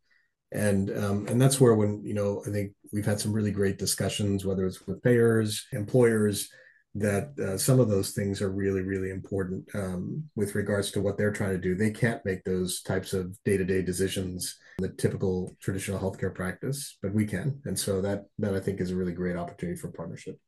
and 0.55 0.89
um, 0.97 1.27
and 1.27 1.41
that's 1.41 1.59
where 1.59 1.75
when 1.75 2.03
you 2.03 2.13
know 2.13 2.41
I 2.47 2.49
think 2.49 2.73
we've 2.93 3.05
had 3.05 3.19
some 3.19 3.33
really 3.33 3.51
great 3.51 3.77
discussions, 3.77 4.45
whether 4.45 4.65
it's 4.65 4.85
with 4.87 5.03
payers, 5.03 5.65
employers, 5.73 6.49
that 6.95 7.37
uh, 7.39 7.57
some 7.57 7.79
of 7.79 7.89
those 7.89 8.11
things 8.11 8.41
are 8.41 8.51
really 8.51 8.81
really 8.81 9.09
important 9.09 9.67
um, 9.73 10.23
with 10.35 10.55
regards 10.55 10.91
to 10.91 11.01
what 11.01 11.17
they're 11.17 11.31
trying 11.31 11.51
to 11.51 11.57
do. 11.57 11.75
They 11.75 11.91
can't 11.91 12.23
make 12.25 12.43
those 12.43 12.81
types 12.81 13.13
of 13.13 13.37
day 13.43 13.57
to 13.57 13.65
day 13.65 13.81
decisions 13.81 14.55
in 14.79 14.83
the 14.83 14.93
typical 14.93 15.55
traditional 15.61 15.99
healthcare 15.99 16.33
practice, 16.33 16.97
but 17.01 17.13
we 17.13 17.25
can, 17.25 17.61
and 17.65 17.77
so 17.77 18.01
that 18.01 18.25
that 18.39 18.55
I 18.55 18.59
think 18.59 18.79
is 18.79 18.91
a 18.91 18.95
really 18.95 19.13
great 19.13 19.35
opportunity 19.35 19.77
for 19.77 19.89
partnership. 19.89 20.39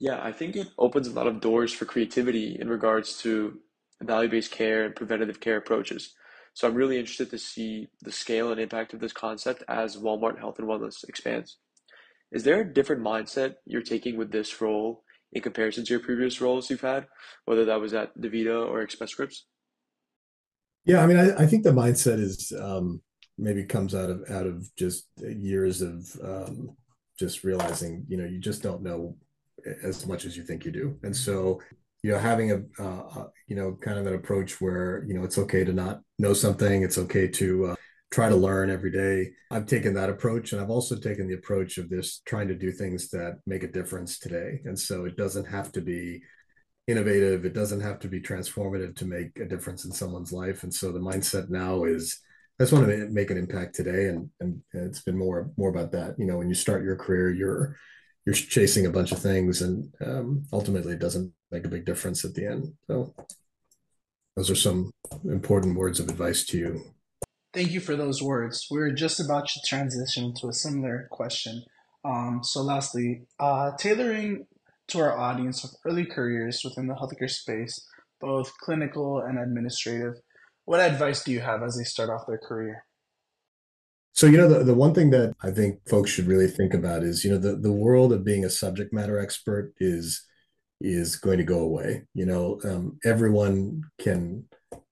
Yeah, 0.00 0.18
I 0.22 0.32
think 0.32 0.56
it 0.56 0.68
opens 0.78 1.06
a 1.06 1.12
lot 1.12 1.26
of 1.26 1.40
doors 1.40 1.72
for 1.74 1.84
creativity 1.84 2.56
in 2.58 2.68
regards 2.68 3.18
to 3.18 3.58
value 4.02 4.30
based 4.30 4.50
care 4.50 4.86
and 4.86 4.96
preventative 4.96 5.40
care 5.40 5.58
approaches. 5.58 6.14
So 6.54 6.66
I'm 6.66 6.74
really 6.74 6.98
interested 6.98 7.30
to 7.30 7.38
see 7.38 7.88
the 8.00 8.10
scale 8.10 8.50
and 8.50 8.60
impact 8.60 8.94
of 8.94 9.00
this 9.00 9.12
concept 9.12 9.62
as 9.68 9.98
Walmart 9.98 10.38
Health 10.38 10.58
and 10.58 10.66
Wellness 10.66 11.06
expands. 11.06 11.58
Is 12.32 12.44
there 12.44 12.62
a 12.62 12.74
different 12.74 13.02
mindset 13.02 13.56
you're 13.66 13.82
taking 13.82 14.16
with 14.16 14.32
this 14.32 14.60
role 14.60 15.04
in 15.32 15.42
comparison 15.42 15.84
to 15.84 15.92
your 15.92 16.00
previous 16.00 16.40
roles 16.40 16.70
you've 16.70 16.80
had, 16.80 17.06
whether 17.44 17.66
that 17.66 17.80
was 17.80 17.92
at 17.92 18.16
DaVita 18.18 18.68
or 18.68 18.80
Express 18.80 19.10
Scripts? 19.10 19.46
Yeah, 20.84 21.02
I 21.02 21.06
mean, 21.06 21.18
I, 21.18 21.42
I 21.42 21.46
think 21.46 21.62
the 21.62 21.70
mindset 21.70 22.18
is 22.18 22.52
um, 22.58 23.02
maybe 23.36 23.64
comes 23.64 23.94
out 23.94 24.08
of 24.08 24.24
out 24.30 24.46
of 24.46 24.74
just 24.76 25.08
years 25.18 25.82
of 25.82 26.10
um, 26.24 26.76
just 27.18 27.44
realizing, 27.44 28.06
you 28.08 28.16
know, 28.16 28.24
you 28.24 28.38
just 28.38 28.62
don't 28.62 28.82
know 28.82 29.16
as 29.82 30.06
much 30.06 30.24
as 30.24 30.36
you 30.36 30.42
think 30.42 30.64
you 30.64 30.72
do, 30.72 30.98
and 31.02 31.14
so 31.14 31.60
you 32.02 32.10
know 32.10 32.18
having 32.18 32.52
a 32.52 32.82
uh, 32.82 33.26
you 33.46 33.56
know 33.56 33.76
kind 33.80 33.98
of 33.98 34.06
an 34.06 34.14
approach 34.14 34.60
where 34.60 35.04
you 35.06 35.14
know 35.14 35.24
it's 35.24 35.38
okay 35.38 35.64
to 35.64 35.72
not 35.72 36.00
know 36.18 36.32
something 36.32 36.82
it's 36.82 36.98
okay 36.98 37.28
to 37.28 37.66
uh, 37.66 37.74
try 38.10 38.28
to 38.28 38.36
learn 38.36 38.70
every 38.70 38.90
day. 38.90 39.30
I've 39.50 39.66
taken 39.66 39.94
that 39.94 40.10
approach 40.10 40.52
and 40.52 40.60
i've 40.60 40.70
also 40.70 40.96
taken 40.96 41.28
the 41.28 41.34
approach 41.34 41.78
of 41.78 41.88
this 41.88 42.22
trying 42.26 42.48
to 42.48 42.54
do 42.54 42.72
things 42.72 43.08
that 43.10 43.38
make 43.46 43.62
a 43.62 43.70
difference 43.70 44.18
today. 44.18 44.60
And 44.64 44.78
so 44.78 45.04
it 45.04 45.16
doesn't 45.16 45.46
have 45.46 45.72
to 45.72 45.80
be 45.80 46.22
innovative 46.88 47.44
it 47.44 47.54
doesn't 47.54 47.82
have 47.82 48.00
to 48.00 48.08
be 48.08 48.20
transformative 48.20 48.96
to 48.96 49.06
make 49.06 49.38
a 49.38 49.44
difference 49.44 49.84
in 49.84 49.92
someone's 49.92 50.32
life. 50.32 50.64
And 50.64 50.74
so 50.74 50.90
the 50.90 50.98
mindset 50.98 51.50
now 51.50 51.84
is 51.84 52.18
I 52.58 52.64
just 52.64 52.74
want 52.74 52.88
to 52.88 53.08
make 53.08 53.30
an 53.30 53.38
impact 53.38 53.74
today, 53.74 54.08
and, 54.08 54.28
and 54.38 54.60
it's 54.74 55.00
been 55.00 55.16
more 55.16 55.50
more 55.56 55.70
about 55.70 55.92
that. 55.92 56.16
You 56.18 56.26
know, 56.26 56.36
when 56.36 56.50
you 56.50 56.54
start 56.54 56.84
your 56.84 56.96
career, 56.96 57.30
you're 57.30 57.76
you're 58.24 58.34
chasing 58.34 58.86
a 58.86 58.90
bunch 58.90 59.12
of 59.12 59.18
things, 59.18 59.62
and 59.62 59.92
um, 60.04 60.44
ultimately, 60.52 60.92
it 60.92 60.98
doesn't 60.98 61.32
make 61.50 61.64
a 61.64 61.68
big 61.68 61.84
difference 61.84 62.24
at 62.24 62.34
the 62.34 62.46
end. 62.46 62.74
So 62.86 63.14
those 64.36 64.50
are 64.50 64.54
some 64.54 64.92
important 65.24 65.76
words 65.76 66.00
of 66.00 66.08
advice 66.08 66.44
to 66.46 66.58
you. 66.58 66.82
Thank 67.52 67.72
you 67.72 67.80
for 67.80 67.96
those 67.96 68.22
words. 68.22 68.68
We're 68.70 68.92
just 68.92 69.18
about 69.18 69.48
to 69.48 69.60
transition 69.66 70.34
to 70.40 70.48
a 70.48 70.52
similar 70.52 71.08
question. 71.10 71.64
Um, 72.04 72.40
so, 72.42 72.62
lastly, 72.62 73.22
uh, 73.38 73.72
tailoring 73.76 74.46
to 74.88 75.00
our 75.00 75.18
audience 75.18 75.64
of 75.64 75.70
early 75.84 76.04
careers 76.04 76.62
within 76.64 76.86
the 76.86 76.94
healthcare 76.94 77.30
space, 77.30 77.86
both 78.20 78.56
clinical 78.58 79.20
and 79.20 79.38
administrative, 79.38 80.14
what 80.64 80.80
advice 80.80 81.24
do 81.24 81.32
you 81.32 81.40
have 81.40 81.62
as 81.62 81.76
they 81.76 81.84
start 81.84 82.10
off 82.10 82.26
their 82.26 82.38
career? 82.38 82.84
So, 84.12 84.26
you 84.26 84.36
know, 84.36 84.48
the, 84.48 84.64
the 84.64 84.74
one 84.74 84.92
thing 84.92 85.10
that 85.10 85.34
I 85.42 85.50
think 85.50 85.78
folks 85.88 86.10
should 86.10 86.26
really 86.26 86.48
think 86.48 86.74
about 86.74 87.02
is, 87.02 87.24
you 87.24 87.30
know, 87.30 87.38
the, 87.38 87.56
the 87.56 87.72
world 87.72 88.12
of 88.12 88.24
being 88.24 88.44
a 88.44 88.50
subject 88.50 88.92
matter 88.92 89.18
expert 89.18 89.72
is 89.78 90.26
is 90.82 91.16
going 91.16 91.38
to 91.38 91.44
go 91.44 91.60
away. 91.60 92.04
You 92.14 92.26
know, 92.26 92.60
um, 92.64 92.98
everyone 93.04 93.82
can 94.00 94.44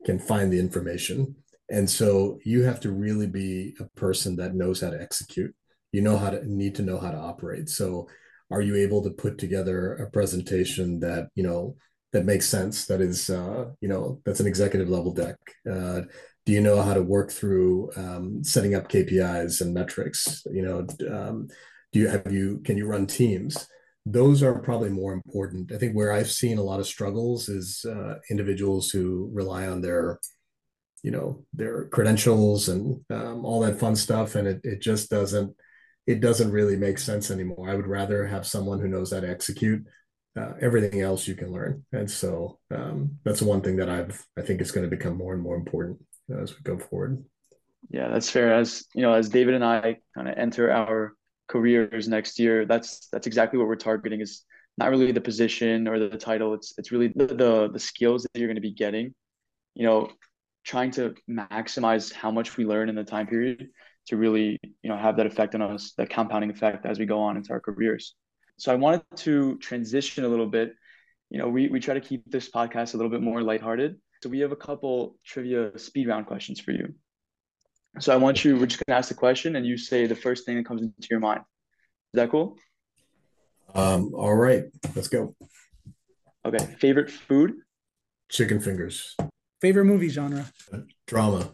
can 0.04 0.18
find 0.18 0.52
the 0.52 0.60
information, 0.60 1.34
and 1.70 1.88
so 1.88 2.38
you 2.44 2.62
have 2.62 2.80
to 2.80 2.92
really 2.92 3.26
be 3.26 3.74
a 3.80 3.84
person 3.98 4.36
that 4.36 4.54
knows 4.54 4.80
how 4.80 4.90
to 4.90 5.00
execute. 5.00 5.54
You 5.92 6.02
know 6.02 6.16
how 6.16 6.30
to 6.30 6.44
need 6.46 6.74
to 6.76 6.82
know 6.82 6.98
how 6.98 7.10
to 7.10 7.18
operate. 7.18 7.68
So, 7.68 8.08
are 8.50 8.62
you 8.62 8.76
able 8.76 9.02
to 9.02 9.10
put 9.10 9.38
together 9.38 9.94
a 9.94 10.10
presentation 10.10 11.00
that 11.00 11.28
you 11.34 11.42
know 11.42 11.76
that 12.12 12.24
makes 12.24 12.48
sense. 12.48 12.86
That 12.86 13.00
is, 13.00 13.30
uh, 13.30 13.66
you 13.80 13.88
know, 13.88 14.20
that's 14.24 14.40
an 14.40 14.46
executive 14.46 14.88
level 14.88 15.12
deck. 15.12 15.36
Uh, 15.70 16.02
do 16.48 16.54
you 16.54 16.62
know 16.62 16.80
how 16.80 16.94
to 16.94 17.02
work 17.02 17.30
through 17.30 17.90
um, 17.94 18.42
setting 18.42 18.74
up 18.74 18.88
KPIs 18.88 19.60
and 19.60 19.74
metrics? 19.74 20.42
You 20.50 20.62
know, 20.62 20.86
um, 21.14 21.48
do 21.92 22.00
you 22.00 22.08
have 22.08 22.32
you 22.32 22.62
can 22.64 22.78
you 22.78 22.86
run 22.86 23.06
teams? 23.06 23.68
Those 24.06 24.42
are 24.42 24.58
probably 24.58 24.88
more 24.88 25.12
important. 25.12 25.72
I 25.72 25.76
think 25.76 25.92
where 25.92 26.10
I've 26.10 26.30
seen 26.30 26.56
a 26.56 26.62
lot 26.62 26.80
of 26.80 26.86
struggles 26.86 27.50
is 27.50 27.84
uh, 27.84 28.14
individuals 28.30 28.88
who 28.88 29.28
rely 29.30 29.66
on 29.66 29.82
their 29.82 30.20
you 31.02 31.10
know 31.10 31.44
their 31.52 31.84
credentials 31.88 32.70
and 32.70 33.04
um, 33.10 33.44
all 33.44 33.60
that 33.60 33.78
fun 33.78 33.94
stuff 33.94 34.34
and 34.34 34.48
it, 34.48 34.60
it 34.64 34.80
just 34.80 35.10
doesn't 35.10 35.54
it 36.06 36.22
doesn't 36.22 36.50
really 36.50 36.76
make 36.76 36.98
sense 36.98 37.30
anymore 37.30 37.70
i 37.70 37.74
would 37.76 37.86
rather 37.86 38.26
have 38.26 38.44
someone 38.44 38.80
who 38.80 38.88
knows 38.88 39.12
how 39.12 39.20
to 39.20 39.30
execute 39.30 39.80
uh, 40.36 40.54
everything 40.60 41.00
else 41.00 41.28
you 41.28 41.36
can 41.36 41.52
learn 41.52 41.84
and 41.92 42.10
so 42.10 42.58
um, 42.74 43.16
that's 43.24 43.40
one 43.40 43.60
thing 43.60 43.76
that 43.76 43.88
i've 43.88 44.26
i 44.36 44.42
think 44.42 44.60
is 44.60 44.72
going 44.72 44.90
to 44.90 44.96
become 44.96 45.16
more 45.16 45.34
and 45.34 45.42
more 45.42 45.54
important 45.54 46.00
as 46.36 46.54
we 46.54 46.62
go 46.62 46.78
forward. 46.78 47.24
Yeah 47.90 48.08
that's 48.08 48.30
fair. 48.30 48.54
As 48.54 48.84
you 48.94 49.02
know 49.02 49.12
as 49.12 49.28
david 49.28 49.54
and 49.54 49.64
i 49.64 49.96
kind 50.14 50.28
of 50.28 50.36
enter 50.36 50.70
our 50.70 51.14
careers 51.48 52.08
next 52.08 52.38
year 52.38 52.66
that's 52.66 53.08
that's 53.10 53.26
exactly 53.26 53.58
what 53.58 53.66
we're 53.66 53.76
targeting 53.76 54.20
is 54.20 54.44
not 54.78 54.90
really 54.90 55.10
the 55.10 55.20
position 55.20 55.88
or 55.88 55.98
the, 55.98 56.16
title. 56.16 56.54
It's 56.54 56.72
it's 56.78 56.92
really 56.92 57.08
the, 57.08 57.26
the 57.26 57.70
the 57.72 57.78
skills 57.80 58.22
that 58.22 58.38
you're 58.38 58.48
going 58.48 58.54
to 58.54 58.60
be 58.62 58.72
getting 58.72 59.14
you 59.74 59.84
know 59.84 60.08
trying 60.64 60.90
to 60.92 61.14
maximize 61.28 62.12
how 62.12 62.30
much 62.30 62.56
we 62.56 62.64
learn 62.64 62.88
in 62.88 62.94
the 62.94 63.04
time 63.04 63.26
period 63.26 63.68
to 64.06 64.16
really 64.16 64.58
you 64.82 64.88
know 64.88 64.96
have 64.96 65.16
that 65.16 65.26
effect 65.26 65.54
on 65.54 65.62
us 65.62 65.92
that 65.98 66.08
compounding 66.10 66.50
effect 66.50 66.86
as 66.86 66.98
we 66.98 67.06
go 67.06 67.20
on 67.20 67.36
into 67.36 67.52
our 67.52 67.60
careers. 67.60 68.14
So 68.56 68.72
i 68.72 68.76
wanted 68.76 69.02
to 69.16 69.58
transition 69.58 70.24
a 70.24 70.28
little 70.28 70.46
bit. 70.48 70.74
You 71.30 71.38
know 71.38 71.48
we, 71.48 71.68
we 71.68 71.80
try 71.80 71.94
to 71.94 72.00
keep 72.00 72.22
this 72.30 72.48
podcast 72.48 72.94
a 72.94 72.96
little 72.96 73.10
bit 73.10 73.20
more 73.20 73.42
lighthearted 73.42 73.96
so 74.22 74.28
we 74.28 74.40
have 74.40 74.52
a 74.52 74.56
couple 74.56 75.16
trivia 75.24 75.76
speed 75.78 76.08
round 76.08 76.26
questions 76.26 76.60
for 76.60 76.72
you 76.72 76.94
so 77.98 78.12
i 78.12 78.16
want 78.16 78.44
you 78.44 78.56
we're 78.56 78.66
just 78.66 78.84
going 78.84 78.94
to 78.94 78.98
ask 78.98 79.08
the 79.08 79.14
question 79.14 79.56
and 79.56 79.66
you 79.66 79.76
say 79.76 80.06
the 80.06 80.14
first 80.14 80.44
thing 80.44 80.56
that 80.56 80.66
comes 80.66 80.82
into 80.82 81.08
your 81.10 81.20
mind 81.20 81.40
is 81.40 82.18
that 82.18 82.30
cool 82.30 82.56
um 83.74 84.14
all 84.14 84.34
right 84.34 84.64
let's 84.94 85.08
go 85.08 85.34
okay 86.44 86.76
favorite 86.78 87.10
food 87.10 87.54
chicken 88.28 88.60
fingers 88.60 89.16
Favorite 89.60 89.86
movie 89.86 90.08
genre? 90.08 90.46
Drama. 91.08 91.52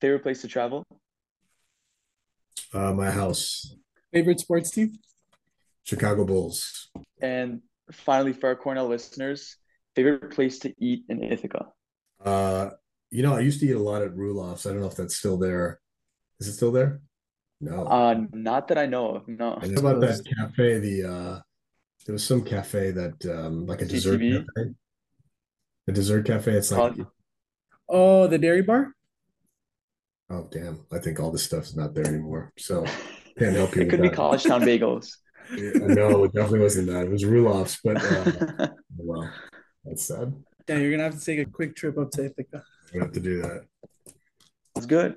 Favorite 0.00 0.22
place 0.22 0.40
to 0.40 0.48
travel? 0.48 0.86
Uh, 2.72 2.94
my 2.94 3.10
house. 3.10 3.74
Favorite 4.10 4.40
sports 4.40 4.70
team? 4.70 4.92
Chicago 5.84 6.24
Bulls. 6.24 6.88
And 7.20 7.60
finally, 7.92 8.32
for 8.32 8.48
our 8.48 8.56
Cornell 8.56 8.88
listeners, 8.88 9.56
favorite 10.02 10.34
place 10.34 10.58
to 10.60 10.74
eat 10.78 11.04
in 11.08 11.22
Ithaca? 11.22 11.66
Uh, 12.24 12.70
you 13.10 13.22
know, 13.22 13.34
I 13.34 13.40
used 13.40 13.60
to 13.60 13.66
eat 13.66 13.76
a 13.76 13.78
lot 13.78 14.02
at 14.02 14.14
Rulloff's. 14.14 14.66
I 14.66 14.70
don't 14.70 14.80
know 14.80 14.86
if 14.86 14.96
that's 14.96 15.16
still 15.16 15.36
there. 15.36 15.80
Is 16.38 16.48
it 16.48 16.54
still 16.54 16.72
there? 16.72 17.00
No. 17.60 17.84
Uh, 17.84 18.22
not 18.32 18.68
that 18.68 18.78
I 18.78 18.86
know 18.86 19.16
of. 19.16 19.28
No. 19.28 19.58
How 19.60 19.66
about 19.66 20.00
that 20.00 20.24
cafe? 20.38 20.78
The 20.78 21.04
uh, 21.04 21.40
there 22.06 22.14
was 22.14 22.24
some 22.24 22.42
cafe 22.42 22.90
that 22.92 23.24
um, 23.26 23.66
like 23.66 23.82
a 23.82 23.84
dessert 23.84 24.20
cafe. 24.20 24.70
The 25.86 25.92
dessert 25.92 26.26
cafe. 26.26 26.52
It's 26.52 26.72
like 26.72 26.94
oh, 27.88 28.26
the 28.26 28.38
dairy 28.38 28.62
bar. 28.62 28.94
Oh 30.30 30.48
damn! 30.50 30.86
I 30.92 30.98
think 30.98 31.20
all 31.20 31.30
this 31.30 31.42
stuff's 31.42 31.76
not 31.76 31.94
there 31.94 32.06
anymore. 32.06 32.52
So 32.56 32.84
can't 33.38 33.56
help 33.56 33.74
you. 33.76 33.82
it 33.82 33.90
could 33.90 34.02
be 34.02 34.08
Collegetown 34.08 34.62
Bagels. 34.62 35.16
yeah, 35.54 35.94
no, 35.94 36.24
it 36.24 36.32
definitely 36.32 36.60
wasn't 36.60 36.86
that. 36.86 37.06
It 37.06 37.10
was 37.10 37.24
Rulloff's, 37.24 37.78
but 37.82 38.02
uh, 38.02 38.68
well, 38.96 39.30
that's 39.84 40.04
sad. 40.04 40.34
Yeah, 40.68 40.78
you're 40.78 40.90
gonna 40.90 41.04
have 41.04 41.18
to 41.18 41.24
take 41.24 41.38
a 41.38 41.50
quick 41.50 41.76
trip 41.76 41.98
up 41.98 42.10
to 42.12 42.26
Ithaca. 42.26 42.62
We 42.92 43.00
have 43.00 43.12
to 43.12 43.20
do 43.20 43.42
that. 43.42 43.64
That's 44.74 44.86
good. 44.86 45.16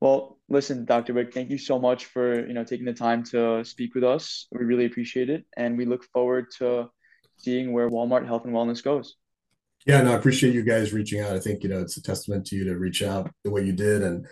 Well, 0.00 0.38
listen, 0.48 0.84
Dr. 0.84 1.14
Wig, 1.14 1.32
thank 1.32 1.50
you 1.50 1.58
so 1.58 1.78
much 1.78 2.06
for 2.06 2.46
you 2.46 2.54
know 2.54 2.64
taking 2.64 2.86
the 2.86 2.94
time 2.94 3.24
to 3.24 3.64
speak 3.64 3.94
with 3.94 4.04
us. 4.04 4.46
We 4.52 4.64
really 4.64 4.86
appreciate 4.86 5.30
it, 5.30 5.44
and 5.56 5.76
we 5.76 5.84
look 5.84 6.04
forward 6.12 6.46
to 6.58 6.90
seeing 7.38 7.72
where 7.72 7.88
Walmart 7.88 8.26
Health 8.26 8.44
and 8.44 8.54
Wellness 8.54 8.82
goes. 8.82 9.16
Yeah, 9.86 10.02
no, 10.02 10.12
I 10.12 10.16
appreciate 10.16 10.54
you 10.54 10.62
guys 10.62 10.92
reaching 10.92 11.20
out. 11.20 11.34
I 11.34 11.40
think, 11.40 11.62
you 11.62 11.68
know, 11.68 11.80
it's 11.80 11.96
a 11.96 12.02
testament 12.02 12.46
to 12.46 12.56
you 12.56 12.64
to 12.64 12.76
reach 12.76 13.02
out 13.02 13.30
the 13.44 13.50
way 13.50 13.64
you 13.64 13.72
did. 13.72 14.02
And, 14.02 14.26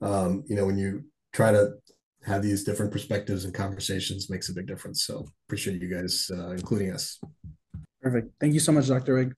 um, 0.00 0.42
you 0.48 0.56
know, 0.56 0.66
when 0.66 0.78
you 0.78 1.04
try 1.32 1.52
to 1.52 1.74
have 2.24 2.42
these 2.42 2.64
different 2.64 2.90
perspectives 2.90 3.44
and 3.44 3.54
conversations 3.54 4.28
makes 4.28 4.48
a 4.48 4.52
big 4.52 4.66
difference. 4.66 5.04
So 5.04 5.26
appreciate 5.46 5.80
you 5.80 5.88
guys 5.88 6.28
uh, 6.32 6.50
including 6.50 6.90
us. 6.90 7.20
Perfect. 8.06 8.30
Thank 8.38 8.54
you 8.54 8.60
so 8.60 8.70
much, 8.70 8.86
Dr. 8.86 9.16
Wig. 9.16 9.34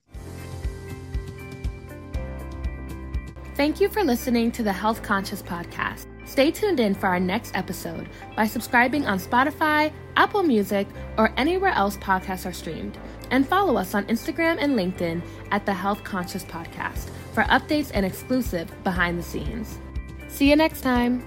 Thank 3.54 3.80
you 3.80 3.88
for 3.88 4.04
listening 4.04 4.52
to 4.52 4.62
the 4.62 4.74
Health 4.74 5.02
Conscious 5.02 5.40
Podcast. 5.40 6.04
Stay 6.26 6.50
tuned 6.50 6.78
in 6.78 6.94
for 6.94 7.06
our 7.06 7.18
next 7.18 7.56
episode 7.56 8.10
by 8.36 8.46
subscribing 8.46 9.06
on 9.06 9.18
Spotify, 9.18 9.90
Apple 10.16 10.42
Music, 10.42 10.86
or 11.16 11.32
anywhere 11.38 11.72
else 11.72 11.96
podcasts 11.96 12.44
are 12.44 12.52
streamed 12.52 12.98
and 13.30 13.48
follow 13.48 13.78
us 13.78 13.94
on 13.94 14.04
Instagram 14.04 14.58
and 14.60 14.76
LinkedIn 14.78 15.22
at 15.50 15.64
the 15.64 15.72
Health 15.72 16.04
Conscious 16.04 16.44
Podcast 16.44 17.08
for 17.32 17.44
updates 17.44 17.90
and 17.94 18.04
exclusive 18.04 18.70
behind 18.84 19.18
the 19.18 19.22
scenes. 19.22 19.78
See 20.28 20.50
you 20.50 20.56
next 20.56 20.82
time. 20.82 21.26